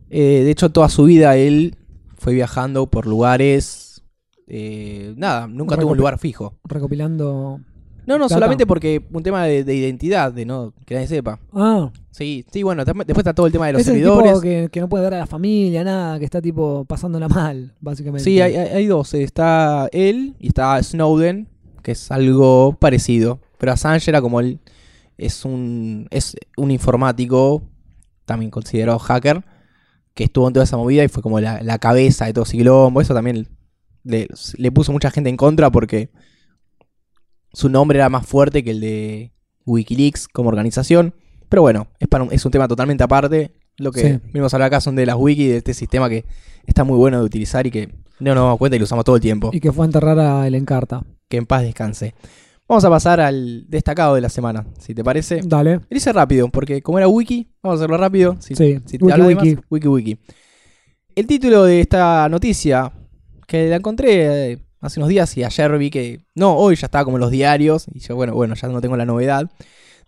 Eh, 0.09 0.43
de 0.43 0.51
hecho, 0.51 0.71
toda 0.71 0.89
su 0.89 1.05
vida 1.05 1.35
él 1.37 1.75
fue 2.17 2.33
viajando 2.33 2.87
por 2.87 3.07
lugares. 3.07 4.03
eh, 4.47 5.13
nada, 5.17 5.47
nunca 5.47 5.77
tuvo 5.77 5.91
un 5.91 5.97
lugar 5.97 6.19
fijo. 6.19 6.59
Recopilando. 6.63 7.59
No, 8.07 8.17
no, 8.17 8.23
Data. 8.23 8.35
solamente 8.35 8.65
porque 8.65 9.05
un 9.11 9.21
tema 9.21 9.43
de, 9.45 9.63
de 9.63 9.75
identidad, 9.75 10.31
de 10.33 10.45
no 10.45 10.73
que 10.85 10.95
nadie 10.95 11.07
sepa. 11.07 11.39
Ah, 11.53 11.91
Sí, 12.11 12.43
sí, 12.51 12.63
bueno, 12.63 12.83
después 12.83 13.05
está 13.19 13.33
todo 13.35 13.45
el 13.45 13.51
tema 13.51 13.67
de 13.67 13.73
los 13.73 13.81
es 13.83 13.87
el 13.89 13.93
servidores. 13.95 14.31
tipo 14.31 14.41
que, 14.41 14.69
que 14.71 14.79
no 14.79 14.89
puede 14.89 15.03
ver 15.03 15.13
a 15.13 15.19
la 15.19 15.27
familia, 15.27 15.83
nada, 15.83 16.17
que 16.17 16.25
está 16.25 16.41
tipo 16.41 16.83
pasándola 16.85 17.27
mal, 17.27 17.75
básicamente. 17.79 18.23
Sí, 18.23 18.41
hay, 18.41 18.55
hay- 18.55 18.69
hay 18.69 18.85
dos. 18.87 19.13
Está 19.13 19.87
él 19.91 20.35
y 20.39 20.47
está 20.47 20.81
Snowden, 20.81 21.47
que 21.83 21.91
es 21.91 22.09
algo 22.09 22.75
parecido. 22.79 23.39
Pero 23.59 23.71
Assange 23.73 24.09
era 24.09 24.19
como 24.21 24.39
el. 24.39 24.59
Es 25.19 25.45
un. 25.45 26.07
Es 26.09 26.35
un 26.55 26.71
informático, 26.71 27.61
también 28.25 28.49
considerado 28.49 28.97
hacker, 28.99 29.43
que 30.15 30.23
estuvo 30.23 30.47
en 30.47 30.53
toda 30.53 30.63
esa 30.63 30.77
movida 30.77 31.03
y 31.03 31.07
fue 31.09 31.21
como 31.21 31.39
la, 31.39 31.61
la 31.61 31.77
cabeza 31.77 32.25
de 32.25 32.33
todo 32.33 32.45
ese 32.45 32.57
quilombo. 32.57 32.99
Eso 33.01 33.13
también 33.13 33.47
le, 34.03 34.27
le 34.57 34.71
puso 34.71 34.91
mucha 34.91 35.11
gente 35.11 35.29
en 35.29 35.37
contra 35.37 35.69
porque 35.71 36.09
su 37.57 37.69
nombre 37.69 37.97
era 37.97 38.07
más 38.09 38.23
fuerte 38.27 38.63
que 38.63 38.69
el 38.69 38.81
de 38.81 39.31
Wikileaks 39.65 40.27
como 40.27 40.49
organización. 40.49 41.15
Pero 41.49 41.63
bueno, 41.63 41.87
es, 41.99 42.07
para 42.07 42.23
un, 42.23 42.31
es 42.31 42.45
un 42.45 42.51
tema 42.51 42.67
totalmente 42.67 43.03
aparte. 43.03 43.51
Lo 43.77 43.91
que 43.91 44.01
Sí. 44.01 44.39
a 44.39 44.43
hablar 44.43 44.61
acá 44.63 44.79
son 44.79 44.95
de 44.95 45.07
las 45.07 45.15
wikis, 45.17 45.49
de 45.49 45.57
este 45.57 45.73
sistema 45.73 46.07
que 46.07 46.23
está 46.67 46.83
muy 46.83 46.97
bueno 46.97 47.17
de 47.19 47.25
utilizar 47.25 47.65
y 47.65 47.71
que 47.71 47.87
no 48.19 48.35
nos 48.35 48.43
damos 48.43 48.57
cuenta 48.59 48.75
y 48.75 48.79
lo 48.79 48.83
usamos 48.85 49.05
todo 49.05 49.15
el 49.15 49.21
tiempo. 49.23 49.49
Y 49.53 49.59
que 49.59 49.71
fue 49.71 49.85
a 49.85 49.87
enterrar 49.87 50.19
a 50.19 50.45
el 50.47 50.53
Encarta. 50.53 51.03
Que 51.29 51.37
en 51.37 51.45
paz 51.47 51.63
descanse. 51.63 52.13
Vamos 52.67 52.85
a 52.85 52.89
pasar 52.91 53.19
al 53.21 53.65
destacado 53.69 54.13
de 54.15 54.21
la 54.21 54.29
semana, 54.29 54.67
si 54.77 54.93
te 54.93 55.03
parece. 55.03 55.39
Dale. 55.43 55.75
Lo 55.89 55.97
hice 55.97 56.13
rápido, 56.13 56.49
porque 56.49 56.81
como 56.83 56.99
era 56.99 57.07
wiki, 57.07 57.47
vamos 57.63 57.79
a 57.79 57.83
hacerlo 57.83 57.97
rápido. 57.97 58.35
Si, 58.39 58.55
Sí, 58.55 58.79
si 58.85 58.97
te 58.99 59.03
wiki, 59.05 59.21
de 59.21 59.35
más, 59.35 59.43
wiki. 59.43 59.61
wiki 59.71 59.87
wiki. 59.87 60.17
El 61.15 61.25
título 61.25 61.63
de 61.63 61.79
esta 61.81 62.29
noticia, 62.29 62.91
que 63.47 63.67
la 63.67 63.77
encontré 63.77 64.51
eh, 64.51 64.59
hace 64.81 64.99
unos 64.99 65.09
días 65.09 65.35
y 65.37 65.43
ayer 65.43 65.77
vi 65.77 65.89
que. 65.89 66.21
No, 66.35 66.55
hoy 66.55 66.75
ya 66.75 66.87
estaba 66.87 67.05
como 67.05 67.17
en 67.17 67.21
los 67.21 67.31
diarios. 67.31 67.87
Y 67.93 67.99
yo, 67.99 68.15
bueno, 68.15 68.33
bueno, 68.33 68.55
ya 68.55 68.67
no 68.67 68.81
tengo 68.81 68.97
la 68.97 69.05
novedad. 69.05 69.49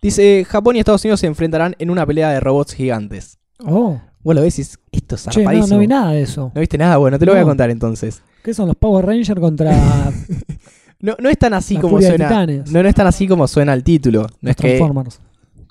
Dice: 0.02 0.44
Japón 0.48 0.76
y 0.76 0.80
Estados 0.80 1.04
Unidos 1.04 1.20
se 1.20 1.26
enfrentarán 1.26 1.76
en 1.78 1.90
una 1.90 2.06
pelea 2.06 2.30
de 2.30 2.40
robots 2.40 2.74
gigantes. 2.74 3.38
Oh, 3.64 4.00
Vos 4.22 4.34
lo 4.34 4.42
ves 4.42 4.58
y 4.58 4.62
esto 4.92 5.14
es 5.14 5.26
che, 5.30 5.42
no, 5.42 5.66
no 5.66 5.78
vi 5.78 5.86
nada 5.86 6.12
de 6.12 6.22
eso. 6.22 6.52
¿No 6.54 6.60
viste 6.60 6.76
nada? 6.76 6.98
Bueno, 6.98 7.18
te 7.18 7.24
lo 7.24 7.32
voy 7.32 7.40
a 7.40 7.44
contar 7.44 7.70
entonces. 7.70 8.22
¿Qué 8.42 8.52
son 8.52 8.68
los 8.68 8.76
Power 8.76 9.06
Rangers 9.06 9.40
contra 9.40 9.72
No, 11.00 11.16
no 11.18 11.30
es 11.30 11.38
tan 11.38 11.54
así 11.54 11.76
La 11.76 11.80
como 11.80 12.00
suena. 12.00 12.46
No, 12.70 12.82
no 12.82 12.88
es 12.88 12.94
tan 12.94 13.06
así 13.06 13.26
como 13.26 13.48
suena 13.48 13.72
el 13.72 13.82
título. 13.82 14.22
No 14.22 14.50
los 14.50 14.50
es 14.50 14.56
que 14.56 14.90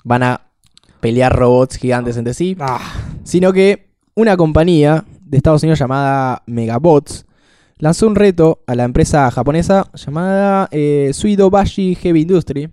van 0.02 0.22
a 0.24 0.40
pelear 0.98 1.34
robots 1.34 1.76
gigantes 1.76 2.16
entre 2.16 2.34
sí. 2.34 2.56
Sino 3.22 3.52
que 3.52 3.90
una 4.14 4.36
compañía 4.36 5.04
de 5.20 5.36
Estados 5.36 5.62
Unidos 5.62 5.78
llamada 5.78 6.42
Megabots 6.46 7.26
lanzó 7.80 8.06
un 8.06 8.14
reto 8.14 8.62
a 8.66 8.74
la 8.74 8.84
empresa 8.84 9.30
japonesa 9.30 9.90
llamada 9.94 10.68
eh, 10.70 11.10
Suidobashi 11.12 11.94
Heavy 11.96 12.20
Industry 12.22 12.70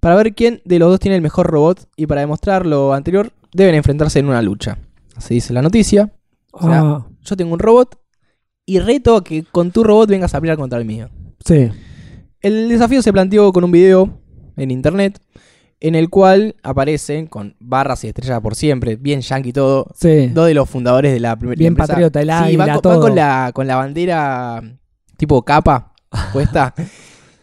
para 0.00 0.16
ver 0.16 0.34
quién 0.34 0.62
de 0.64 0.78
los 0.78 0.88
dos 0.90 1.00
tiene 1.00 1.16
el 1.16 1.22
mejor 1.22 1.46
robot 1.48 1.88
y 1.96 2.06
para 2.06 2.22
demostrar 2.22 2.64
lo 2.64 2.94
anterior 2.94 3.32
deben 3.52 3.74
enfrentarse 3.74 4.18
en 4.18 4.26
una 4.26 4.40
lucha. 4.42 4.78
Así 5.16 5.34
dice 5.34 5.52
la 5.52 5.62
noticia. 5.62 6.12
O 6.52 6.66
sea, 6.66 6.80
Ah, 6.80 7.06
Yo 7.22 7.36
tengo 7.36 7.52
un 7.52 7.58
robot 7.58 7.98
y 8.64 8.78
reto 8.80 9.16
a 9.16 9.24
que 9.24 9.44
con 9.44 9.70
tu 9.72 9.84
robot 9.84 10.08
vengas 10.08 10.34
a 10.34 10.40
pelear 10.40 10.56
contra 10.58 10.78
el 10.78 10.84
mío. 10.84 11.08
sí. 11.44 11.70
El 12.40 12.68
desafío 12.68 13.02
se 13.02 13.12
planteó 13.12 13.52
con 13.52 13.64
un 13.64 13.72
video 13.72 14.20
en 14.56 14.70
internet 14.70 15.18
en 15.80 15.94
el 15.94 16.08
cual 16.08 16.56
aparecen 16.62 17.26
con 17.26 17.54
barras 17.60 18.02
y 18.04 18.08
estrellas 18.08 18.40
por 18.40 18.54
siempre, 18.54 18.96
bien 18.96 19.20
yankee 19.20 19.52
todo, 19.52 19.86
Sí. 19.94 20.28
dos 20.28 20.46
de 20.46 20.54
los 20.54 20.68
fundadores 20.68 21.12
de 21.12 21.20
la 21.20 21.36
primera 21.36 21.58
Bien 21.58 21.68
empresa. 21.72 21.92
patriota, 21.92 22.20
el 22.20 22.30
Sí, 22.50 22.56
va, 22.56 22.72
con, 22.72 22.80
todo. 22.82 22.94
va 22.94 23.00
con 23.00 23.14
la, 23.14 23.50
con 23.52 23.66
la 23.66 23.76
bandera 23.76 24.62
tipo 25.16 25.42
capa 25.42 25.92
puesta. 26.32 26.74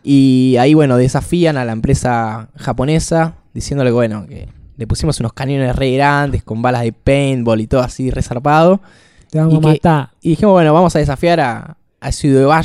y 0.03 0.55
ahí, 0.59 0.73
bueno, 0.73 0.97
desafían 0.97 1.57
a 1.57 1.65
la 1.65 1.71
empresa 1.71 2.49
japonesa 2.57 3.35
diciéndole, 3.53 3.91
bueno, 3.91 4.25
que 4.27 4.49
le 4.75 4.87
pusimos 4.87 5.19
unos 5.19 5.33
cañones 5.33 5.75
re 5.75 5.91
grandes 5.93 6.43
con 6.43 6.61
balas 6.61 6.81
de 6.81 6.91
paintball 6.93 7.61
y 7.61 7.67
todo 7.67 7.81
así 7.81 8.09
resarpado. 8.09 8.81
Te 9.29 9.39
vamos 9.39 9.53
y 9.53 9.57
a 9.57 9.59
matar. 9.59 10.09
Y 10.21 10.29
dijimos, 10.29 10.53
bueno, 10.53 10.73
vamos 10.73 10.95
a 10.95 10.99
desafiar 10.99 11.39
a, 11.39 11.77
a 12.01 12.09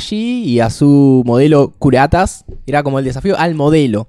y 0.09 0.59
a 0.59 0.69
su 0.69 1.23
modelo 1.25 1.73
Curatas. 1.77 2.45
Era 2.65 2.81
como 2.83 2.99
el 2.99 3.05
desafío 3.05 3.37
al 3.37 3.53
modelo. 3.55 4.07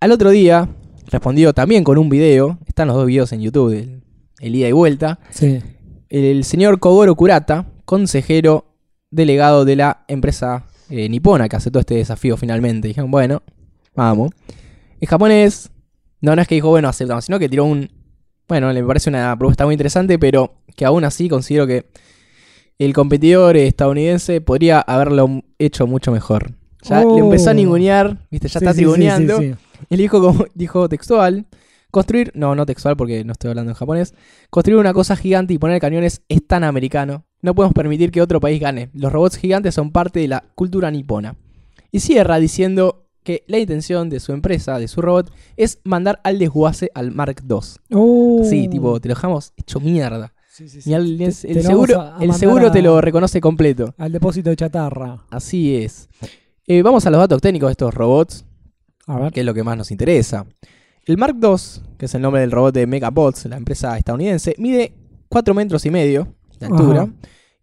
Al 0.00 0.12
otro 0.12 0.30
día, 0.30 0.68
respondió 1.06 1.52
también 1.52 1.84
con 1.84 1.98
un 1.98 2.08
video. 2.08 2.58
Están 2.66 2.88
los 2.88 2.96
dos 2.96 3.06
videos 3.06 3.32
en 3.32 3.40
YouTube, 3.40 3.72
el, 3.72 4.02
el 4.40 4.54
ida 4.54 4.68
y 4.68 4.72
vuelta. 4.72 5.18
Sí. 5.30 5.60
El 6.08 6.44
señor 6.44 6.78
Kogoro 6.78 7.14
Kurata, 7.16 7.66
consejero 7.84 8.64
delegado 9.10 9.64
de 9.64 9.76
la 9.76 10.04
empresa 10.08 10.66
eh, 10.90 11.08
nipona 11.08 11.48
que 11.48 11.56
aceptó 11.56 11.80
este 11.80 11.94
desafío 11.96 12.36
finalmente. 12.36 12.88
Dijeron, 12.88 13.10
bueno, 13.10 13.42
vamos. 13.94 14.30
El 15.00 15.08
japonés, 15.08 15.70
no, 16.20 16.34
no 16.36 16.42
es 16.42 16.48
que 16.48 16.54
dijo, 16.54 16.68
bueno, 16.68 16.88
aceptamos, 16.88 17.24
sino 17.24 17.38
que 17.38 17.48
tiró 17.48 17.64
un. 17.64 17.90
Bueno, 18.48 18.72
le 18.72 18.82
parece 18.82 19.10
una 19.10 19.36
propuesta 19.36 19.66
muy 19.66 19.74
interesante, 19.74 20.18
pero 20.18 20.54
que 20.74 20.84
aún 20.86 21.04
así 21.04 21.28
considero 21.28 21.66
que 21.66 21.86
el 22.78 22.94
competidor 22.94 23.56
estadounidense 23.56 24.40
podría 24.40 24.80
haberlo 24.80 25.42
hecho 25.58 25.86
mucho 25.86 26.12
mejor. 26.12 26.52
Ya 26.82 27.04
le 27.04 27.18
empezó 27.18 27.50
a 27.50 27.52
Oh. 27.52 27.56
ningunear, 27.56 28.16
viste, 28.30 28.48
ya 28.48 28.60
Sí, 28.60 28.64
está 28.64 28.72
sí, 28.72 28.78
sí, 28.78 29.54
Y 29.90 29.96
le 29.96 30.08
dijo, 30.54 30.88
textual, 30.88 31.46
construir, 31.90 32.32
no, 32.34 32.54
no 32.54 32.66
textual 32.66 32.96
porque 32.96 33.24
no 33.24 33.32
estoy 33.32 33.50
hablando 33.50 33.70
en 33.72 33.76
japonés, 33.76 34.14
construir 34.50 34.78
una 34.78 34.92
cosa 34.92 35.16
gigante 35.16 35.54
y 35.54 35.58
poner 35.58 35.80
cañones 35.80 36.22
es 36.28 36.46
tan 36.46 36.64
americano. 36.64 37.24
No 37.42 37.54
podemos 37.54 37.74
permitir 37.74 38.10
que 38.10 38.20
otro 38.20 38.40
país 38.40 38.60
gane. 38.60 38.90
Los 38.94 39.12
robots 39.12 39.36
gigantes 39.36 39.74
son 39.74 39.92
parte 39.92 40.20
de 40.20 40.28
la 40.28 40.44
cultura 40.54 40.90
nipona. 40.90 41.36
Y 41.92 42.00
cierra 42.00 42.38
diciendo 42.38 43.04
que 43.22 43.44
la 43.46 43.58
intención 43.58 44.08
de 44.10 44.20
su 44.20 44.32
empresa, 44.32 44.78
de 44.78 44.88
su 44.88 45.00
robot, 45.02 45.30
es 45.56 45.78
mandar 45.84 46.20
al 46.24 46.38
desguace 46.38 46.90
al 46.94 47.12
Mark 47.12 47.42
II. 47.48 47.58
Oh. 47.94 48.42
Sí, 48.48 48.68
tipo, 48.68 48.98
te 49.00 49.08
lo 49.08 49.14
dejamos 49.14 49.52
hecho 49.56 49.80
mierda. 49.80 50.32
Sí, 50.50 50.68
sí, 50.68 50.82
sí. 50.82 50.90
Y 50.90 50.94
al- 50.94 51.16
Te- 51.18 51.24
el 51.26 51.34
te 51.36 51.54
lo 51.54 51.62
seguro, 51.62 51.98
vamos 51.98 52.10
a- 52.12 52.16
a 52.18 52.24
el 52.24 52.34
seguro 52.34 52.72
te 52.72 52.82
lo 52.82 53.00
reconoce 53.00 53.40
completo. 53.40 53.94
Al 53.98 54.10
depósito 54.12 54.50
de 54.50 54.56
chatarra. 54.56 55.24
Así 55.30 55.76
es. 55.76 56.08
Eh, 56.66 56.82
vamos 56.82 57.06
a 57.06 57.10
los 57.10 57.20
datos 57.20 57.40
técnicos 57.40 57.68
de 57.68 57.72
estos 57.72 57.94
robots. 57.94 58.44
A 59.08 59.18
ver. 59.18 59.32
que 59.32 59.40
es 59.40 59.46
lo 59.46 59.54
que 59.54 59.64
más 59.64 59.76
nos 59.76 59.90
interesa. 59.90 60.46
El 61.04 61.16
Mark 61.18 61.36
II, 61.42 61.82
que 61.98 62.06
es 62.06 62.14
el 62.14 62.22
nombre 62.22 62.40
del 62.42 62.50
robot 62.52 62.74
de 62.74 62.86
Megabots, 62.86 63.46
la 63.46 63.56
empresa 63.56 63.96
estadounidense, 63.98 64.54
mide 64.58 64.92
4 65.28 65.54
metros 65.54 65.84
y 65.86 65.90
medio 65.90 66.28
de 66.60 66.66
altura 66.66 67.02
Ajá. 67.02 67.10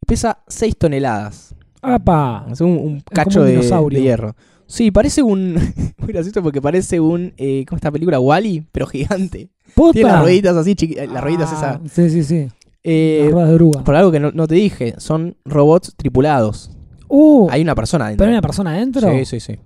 y 0.02 0.06
pesa 0.06 0.40
6 0.48 0.76
toneladas. 0.78 1.56
¡Apa! 1.82 2.48
Es 2.52 2.60
un, 2.62 3.02
cacho 3.12 3.42
un 3.42 3.46
de, 3.46 4.02
hierro. 4.02 4.36
Sí, 4.66 4.90
parece 4.90 5.22
un. 5.22 5.54
muy 6.00 6.12
gracioso 6.12 6.42
porque 6.42 6.60
parece 6.62 7.00
un. 7.00 7.34
Eh, 7.38 7.64
¿Cómo 7.68 7.78
esta 7.78 7.92
película? 7.92 8.20
Wally, 8.20 8.66
pero 8.72 8.88
gigante. 8.88 9.50
¡Puta! 9.76 9.94
Tiene 9.94 10.10
las 10.10 10.22
rueditas 10.24 10.56
así, 10.58 10.74
chiqui- 10.74 10.98
eh, 10.98 11.08
las 11.08 11.24
rueditas 11.24 11.50
Ah, 11.54 11.80
esas. 11.84 11.92
Sí, 11.92 12.10
sí, 12.10 12.24
sí. 12.24 12.48
Eh, 12.84 13.30
Las 13.34 13.50
de 13.50 13.56
oruga. 13.56 13.84
por 13.84 13.96
algo 13.96 14.12
que 14.12 14.20
no, 14.20 14.32
no 14.32 14.48
te 14.48 14.56
dije, 14.56 14.96
son 14.98 15.36
robots 15.46 15.94
tripulados. 15.96 16.72
Uh, 17.08 17.48
Hay 17.52 17.62
una 17.62 17.76
persona 17.76 18.06
adentro. 18.06 18.24
¿Pero 18.24 18.30
hay 18.32 18.34
una 18.36 18.42
persona 18.42 18.72
adentro? 18.72 19.12
Sí, 19.12 19.26
sí, 19.26 19.40
sí. 19.40 19.60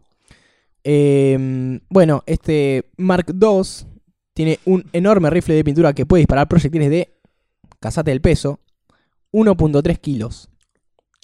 Eh, 0.84 1.80
bueno, 1.90 2.24
este 2.26 2.86
Mark 2.98 3.28
II 3.40 3.62
tiene 4.34 4.60
un 4.66 4.86
enorme 4.94 5.30
rifle 5.30 5.56
de 5.56 5.64
pintura 5.64 5.94
que 5.94 6.06
puede 6.06 6.22
disparar 6.22 6.48
proyectiles 6.48 6.90
de, 6.90 7.14
casate 7.80 8.12
del 8.12 8.22
peso, 8.22 8.60
1.3 9.32 9.98
kilos. 10.00 10.50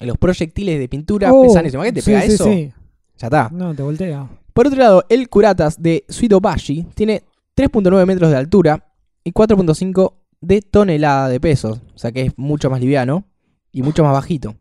Los 0.00 0.18
proyectiles 0.18 0.78
de 0.78 0.88
pintura 0.88 1.32
Oh, 1.32 1.42
pesan 1.42 1.66
eso. 1.66 1.76
¿Imagínate, 1.78 2.00
te 2.00 2.04
sí, 2.04 2.10
pega 2.10 2.22
sí, 2.22 2.32
eso? 2.32 2.44
sí. 2.44 2.72
Ya 3.18 3.26
está. 3.28 3.48
No, 3.50 3.74
te 3.74 3.82
voltea. 3.82 4.28
Por 4.52 4.66
otro 4.66 4.78
lado, 4.78 5.04
el 5.08 5.28
Curatas 5.28 5.80
de 5.82 6.04
Suidobashi 6.08 6.86
tiene 6.94 7.22
3.9 7.56 8.04
metros 8.06 8.30
de 8.30 8.36
altura 8.36 8.92
y 9.24 9.32
4.5 9.32 10.12
de 10.40 10.60
tonelada 10.60 11.28
de 11.28 11.40
peso. 11.40 11.80
O 11.94 11.98
sea 11.98 12.12
que 12.12 12.22
es 12.22 12.32
mucho 12.36 12.68
más 12.68 12.80
liviano 12.80 13.24
y 13.72 13.82
mucho 13.82 14.04
más 14.04 14.12
bajito. 14.12 14.56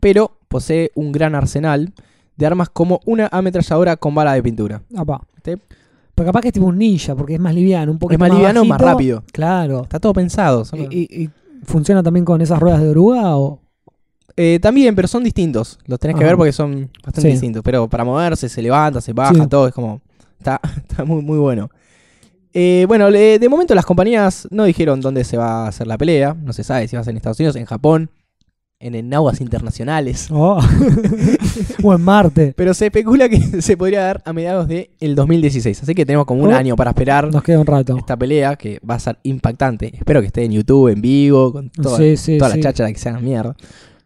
Pero 0.00 0.38
posee 0.48 0.92
un 0.94 1.10
gran 1.10 1.34
arsenal 1.34 1.92
de 2.38 2.46
armas 2.46 2.70
como 2.70 3.00
una 3.04 3.28
ametralladora 3.30 3.96
con 3.96 4.14
bala 4.14 4.32
de 4.32 4.42
pintura. 4.42 4.80
Apa. 4.96 5.20
¿Viste? 5.34 5.58
Pero 6.14 6.26
capaz 6.26 6.40
que 6.40 6.48
es 6.48 6.54
tipo 6.54 6.66
un 6.66 6.78
ninja, 6.78 7.14
porque 7.14 7.34
es 7.34 7.40
más 7.40 7.54
liviano, 7.54 7.92
un 7.92 7.98
poco 7.98 8.12
Es 8.14 8.18
más 8.18 8.30
liviano, 8.30 8.64
más 8.64 8.78
bajito. 8.78 8.90
rápido. 8.90 9.24
Claro. 9.32 9.82
Está 9.82 10.00
todo 10.00 10.12
pensado. 10.14 10.64
son- 10.64 10.80
¿Y, 10.80 10.86
y- 10.90 11.22
y 11.24 11.30
funciona 11.64 12.02
también 12.02 12.24
con 12.24 12.40
esas 12.40 12.58
ruedas 12.58 12.80
de 12.80 12.88
oruga 12.88 13.36
o...? 13.36 13.60
Eh, 14.36 14.58
también, 14.62 14.94
pero 14.94 15.08
son 15.08 15.24
distintos. 15.24 15.78
Los 15.86 15.98
tenés 15.98 16.16
que 16.16 16.22
ver 16.24 16.36
porque 16.36 16.52
son 16.52 16.90
bastante 17.04 17.22
Sí. 17.22 17.28
distintos. 17.32 17.62
Pero 17.64 17.88
para 17.88 18.04
moverse, 18.04 18.48
se 18.48 18.62
levanta, 18.62 19.00
se 19.00 19.12
baja, 19.12 19.34
Sí. 19.34 19.46
todo 19.48 19.66
es 19.68 19.74
como. 19.74 20.00
Está, 20.38 20.60
está 20.88 21.04
muy, 21.04 21.22
muy 21.22 21.38
bueno. 21.38 21.70
Eh, 22.54 22.84
bueno, 22.88 23.10
de 23.10 23.46
momento 23.50 23.74
las 23.74 23.84
compañías 23.84 24.46
no 24.50 24.64
dijeron 24.64 25.00
dónde 25.00 25.24
se 25.24 25.36
va 25.36 25.64
a 25.64 25.68
hacer 25.68 25.86
la 25.88 25.98
pelea. 25.98 26.34
No 26.40 26.52
se 26.52 26.62
sabe 26.64 26.86
si 26.88 26.94
va 26.96 27.00
a 27.02 27.04
ser 27.04 27.12
en 27.12 27.16
Estados 27.18 27.38
Unidos, 27.40 27.56
en 27.56 27.64
Japón, 27.66 28.10
en, 28.80 28.94
en 28.94 29.12
aguas 29.14 29.40
internacionales. 29.40 30.28
Oh. 30.32 30.60
o 31.82 31.94
en 31.94 32.00
Marte. 32.00 32.54
Pero 32.56 32.74
se 32.74 32.86
especula 32.86 33.28
que 33.28 33.40
se 33.62 33.76
podría 33.76 34.02
dar 34.04 34.22
a 34.24 34.32
mediados 34.32 34.68
del 34.68 35.14
2016. 35.14 35.82
Así 35.82 35.94
que 35.94 36.04
tenemos 36.06 36.26
como 36.26 36.42
un 36.44 36.52
Oh. 36.52 36.56
año 36.56 36.76
para 36.76 36.90
esperar 36.90 37.30
Nos 37.32 37.42
queda 37.42 37.60
un 37.60 37.66
rato. 37.66 37.96
esta 37.96 38.16
pelea 38.16 38.56
que 38.56 38.80
va 38.88 38.94
a 38.94 38.98
ser 39.00 39.18
impactante. 39.22 39.96
Espero 39.96 40.20
que 40.20 40.26
esté 40.28 40.44
en 40.44 40.52
YouTube, 40.52 40.88
en 40.92 41.00
vivo, 41.00 41.52
con 41.52 41.70
toda, 41.70 41.96
Sí, 41.98 42.16
sí, 42.16 42.38
toda 42.38 42.50
sí. 42.52 42.56
la 42.58 42.62
cháchara 42.62 42.92
que 42.92 42.98
se 42.98 43.08
hagan 43.08 43.24
mierda. 43.24 43.54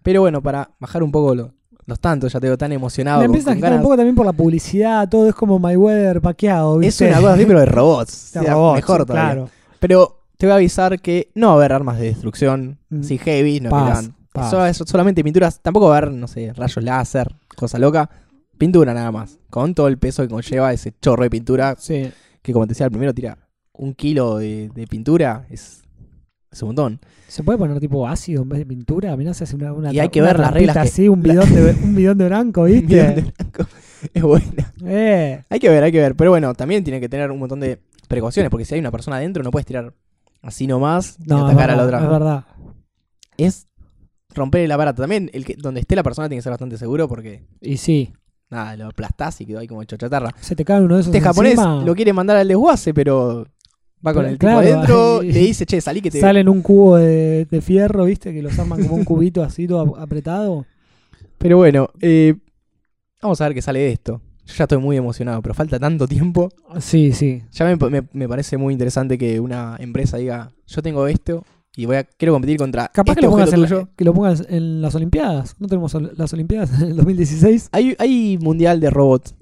Pero 0.03 0.21
bueno, 0.21 0.43
para 0.43 0.71
bajar 0.81 1.03
un 1.03 1.13
poco 1.13 1.35
lo- 1.35 1.53
los 1.87 1.99
tantos, 2.01 2.33
ya 2.33 2.41
te 2.41 2.47
veo 2.47 2.57
tan 2.59 2.73
emocionado. 2.73 3.21
Me 3.21 3.27
con- 3.27 3.35
empieza 3.35 3.51
a 3.51 3.53
agitar 3.53 3.71
un 3.71 3.75
ganas. 3.77 3.85
poco 3.85 3.97
también 3.97 4.15
por 4.15 4.27
la 4.27 4.33
publicidad, 4.33 5.09
todo 5.09 5.29
es 5.29 5.35
como 5.35 5.59
Mayweather 5.59 6.21
paqueado, 6.21 6.81
Es 6.81 7.01
una 7.01 7.17
cosa 7.21 7.35
así, 7.35 7.45
pero 7.45 7.61
de 7.61 7.67
robots. 7.67 8.31
De 8.33 8.41
O 8.41 8.43
sea, 8.43 8.53
robots, 8.55 8.77
mejor 8.77 9.05
todavía. 9.07 9.33
Claro. 9.35 9.51
Pero 9.81 10.21
te 10.39 10.47
voy 10.47 10.53
a 10.53 10.57
avisar 10.57 11.01
que 11.01 11.31
no 11.35 11.49
va 11.49 11.53
a 11.55 11.57
haber 11.57 11.73
armas 11.73 11.99
de 11.99 12.07
destrucción 12.07 12.79
Mm. 12.91 13.01
así 13.01 13.19
heavy. 13.19 13.61
No 13.61 13.71
Eso 14.35 14.65
es 14.67 14.77
solamente 14.87 15.23
pinturas. 15.23 15.61
Tampoco 15.61 15.89
va 15.89 15.95
a 15.97 15.99
haber, 15.99 16.13
no 16.13 16.27
sé, 16.27 16.53
rayos 16.55 16.83
láser, 16.85 17.35
cosa 17.57 17.79
loca. 17.79 18.09
Pintura 18.59 18.95
nada 18.95 19.11
más. 19.11 19.39
Con 19.51 19.75
todo 19.75 19.89
el 19.89 19.99
peso 19.99 20.23
que 20.23 20.29
conlleva 20.29 20.73
ese 20.73 20.93
chorro 21.01 21.25
de 21.25 21.31
pintura. 21.31 21.75
Sí. 21.79 22.11
Que 22.41 22.53
como 22.53 22.67
te 22.67 22.71
decía, 22.71 22.87
el 22.87 22.93
primero 22.93 23.13
tira 23.13 23.37
un 23.73 23.95
kilo 23.95 24.39
de, 24.39 24.71
de 24.75 24.87
pintura. 24.87 25.47
Es, 25.51 25.83
es 26.51 26.63
un 26.63 26.69
montón. 26.69 27.01
¿Se 27.29 27.43
puede 27.43 27.59
poner 27.59 27.79
tipo 27.81 28.07
ácido 28.07 28.43
en 28.43 28.49
vez 28.51 28.59
de 28.61 28.67
pintura? 28.67 29.17
Mirá, 29.17 29.35
se 29.35 29.45
hace 29.45 29.57
una, 29.57 29.73
una 29.73 29.93
Y 29.93 29.99
hay 30.01 30.09
que 30.11 30.21
ver 30.23 30.39
las 30.39 30.53
reglas 30.53 30.75
que- 30.77 30.81
así, 30.81 31.09
un 31.09 31.23
bidón, 31.23 31.53
de, 31.55 31.71
un 31.83 31.95
bidón 31.95 32.19
de 32.19 32.27
blanco, 32.27 32.65
Bidón 32.65 32.81
¿viste? 32.87 32.97
de 32.97 33.23
blanco. 33.23 33.67
Es 34.15 34.23
buena. 34.23 34.75
Eh, 34.85 35.45
Hay 35.49 35.61
que 35.61 35.69
ver, 35.69 35.85
hay 35.85 35.93
que 35.93 36.01
ver. 36.01 36.17
Pero 36.17 36.31
bueno, 36.33 36.53
también 36.55 36.83
tiene 36.83 37.01
que 37.01 37.09
tener 37.09 37.31
un 37.31 37.39
montón 37.39 37.61
de 37.61 37.79
precauciones. 38.09 38.51
Porque 38.51 38.65
si 38.65 38.75
hay 38.75 38.81
una 38.81 38.91
persona 38.91 39.17
adentro, 39.19 39.45
no 39.45 39.53
puedes 39.53 39.65
tirar 39.65 39.95
así 40.43 40.67
nomás 40.67 41.19
y 41.21 41.29
no, 41.29 41.39
es 41.39 41.45
atacar 41.45 41.71
a 41.71 41.77
la 41.77 41.85
otra. 41.85 42.03
es 42.03 42.09
verdad. 42.11 42.45
es 43.37 43.67
romper 44.35 44.63
el 44.63 44.73
aparato. 44.73 45.03
También 45.03 45.31
el 45.33 45.45
que, 45.45 45.55
donde 45.57 45.81
esté 45.81 45.97
la 45.97 46.03
persona 46.03 46.29
tiene 46.29 46.39
que 46.39 46.43
ser 46.43 46.51
bastante 46.53 46.77
seguro 46.79 47.09
porque 47.09 47.45
Y 47.61 47.77
sí, 47.77 48.13
nada, 48.51 48.77
lo 48.77 48.87
aplastás 48.87 49.41
y 49.41 49.47
quedó 49.47 49.59
ahí 49.61 49.67
como 49.69 49.83
hecho 49.83 49.97
chatarra. 49.97 50.31
se 50.41 50.55
te 50.57 50.65
cae 50.65 50.81
uno 50.81 50.97
de 50.97 51.01
esos 51.03 51.15
Este 51.15 51.25
japonés 51.27 51.59
lo 51.85 51.95
quiere 51.95 52.13
mandar 52.13 52.37
al 52.37 52.49
desguace, 52.49 52.93
pero 52.95 53.47
va 54.07 54.13
con 54.13 54.23
Pero 54.23 54.29
el 54.33 54.39
claro, 54.39 54.61
tipo 54.61 54.73
adentro, 54.75 55.21
ahí- 55.21 55.33
le 55.33 55.39
dice, 55.41 55.65
che, 55.67 55.81
salí 55.81 56.01
que 56.01 56.11
te. 56.11 56.21
sale 56.21 56.41
en 56.41 56.49
un 56.49 56.61
cubo 56.63 56.97
de, 56.97 57.45
de 57.51 57.61
fierro, 57.61 58.05
¿viste? 58.05 58.33
Que 58.33 58.43
los 58.43 58.59
arman 58.59 58.83
como 58.83 58.97
un 58.97 59.05
cubito 59.05 59.43
así 59.43 59.67
todo 59.69 59.97
apretado. 59.97 60.67
Pero 61.39 61.57
bueno, 61.59 61.89
eh, 62.01 62.35
vamos 63.21 63.41
a 63.41 63.45
ver 63.47 63.55
qué 63.55 63.63
sale 63.63 63.79
de 63.81 63.93
esto. 63.93 64.21
Yo 64.45 64.55
ya 64.55 64.65
estoy 64.65 64.79
muy 64.79 64.97
emocionado, 64.97 65.41
pero 65.41 65.55
falta 65.55 65.79
tanto 65.79 66.09
tiempo. 66.09 66.49
Sí, 66.81 67.13
sí. 67.13 67.43
Ya 67.53 67.65
me, 67.65 67.77
me- 67.91 68.09
me 68.13 68.29
parece 68.29 68.57
muy 68.57 68.73
interesante 68.73 69.17
que 69.17 69.39
una 69.39 69.77
empresa 69.79 70.17
diga, 70.17 70.51
yo 70.67 70.83
tengo 70.83 71.07
esto 71.07 71.45
y 71.77 71.87
voy 71.87 71.97
a 71.97 72.05
quiero 72.05 72.33
competir 72.35 72.59
contra 72.59 72.89
Capaz 72.89 73.13
este 73.13 73.21
que, 73.21 73.27
lo 73.27 73.31
pongas 73.33 73.53
en, 73.53 73.63
la- 73.63 73.89
que 73.97 74.05
lo 74.05 74.15
pongas 74.15 74.45
en 74.49 74.83
las 74.83 74.95
Olimpiadas. 74.95 75.57
¿No 75.59 75.67
tenemos 75.69 75.95
las 76.17 76.33
Olimpiadas 76.33 76.71
en 76.83 76.89
el 76.89 76.97
2016? 76.97 77.69
Hay, 77.73 77.97
hay 77.99 78.39
mundial 78.39 78.81
de 78.81 78.91
robots 78.91 79.35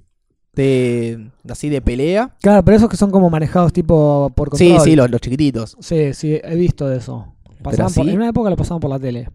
de 0.54 1.30
así 1.48 1.68
de 1.68 1.80
pelea. 1.80 2.34
Claro, 2.42 2.64
pero 2.64 2.76
esos 2.76 2.88
que 2.88 2.96
son 2.96 3.10
como 3.10 3.30
manejados 3.30 3.72
tipo 3.72 4.30
por 4.34 4.56
Sí, 4.56 4.68
control. 4.68 4.84
sí, 4.84 4.96
los, 4.96 5.10
los 5.10 5.20
chiquititos. 5.20 5.76
Sí, 5.80 6.12
sí, 6.14 6.40
he 6.42 6.56
visto 6.56 6.88
de 6.88 6.98
eso. 6.98 7.34
Pasaban 7.62 7.92
por- 7.92 8.08
en 8.08 8.16
una 8.16 8.28
época 8.28 8.50
lo 8.50 8.56
pasaban 8.56 8.80
por 8.80 8.90
la 8.90 8.98
tele. 8.98 9.28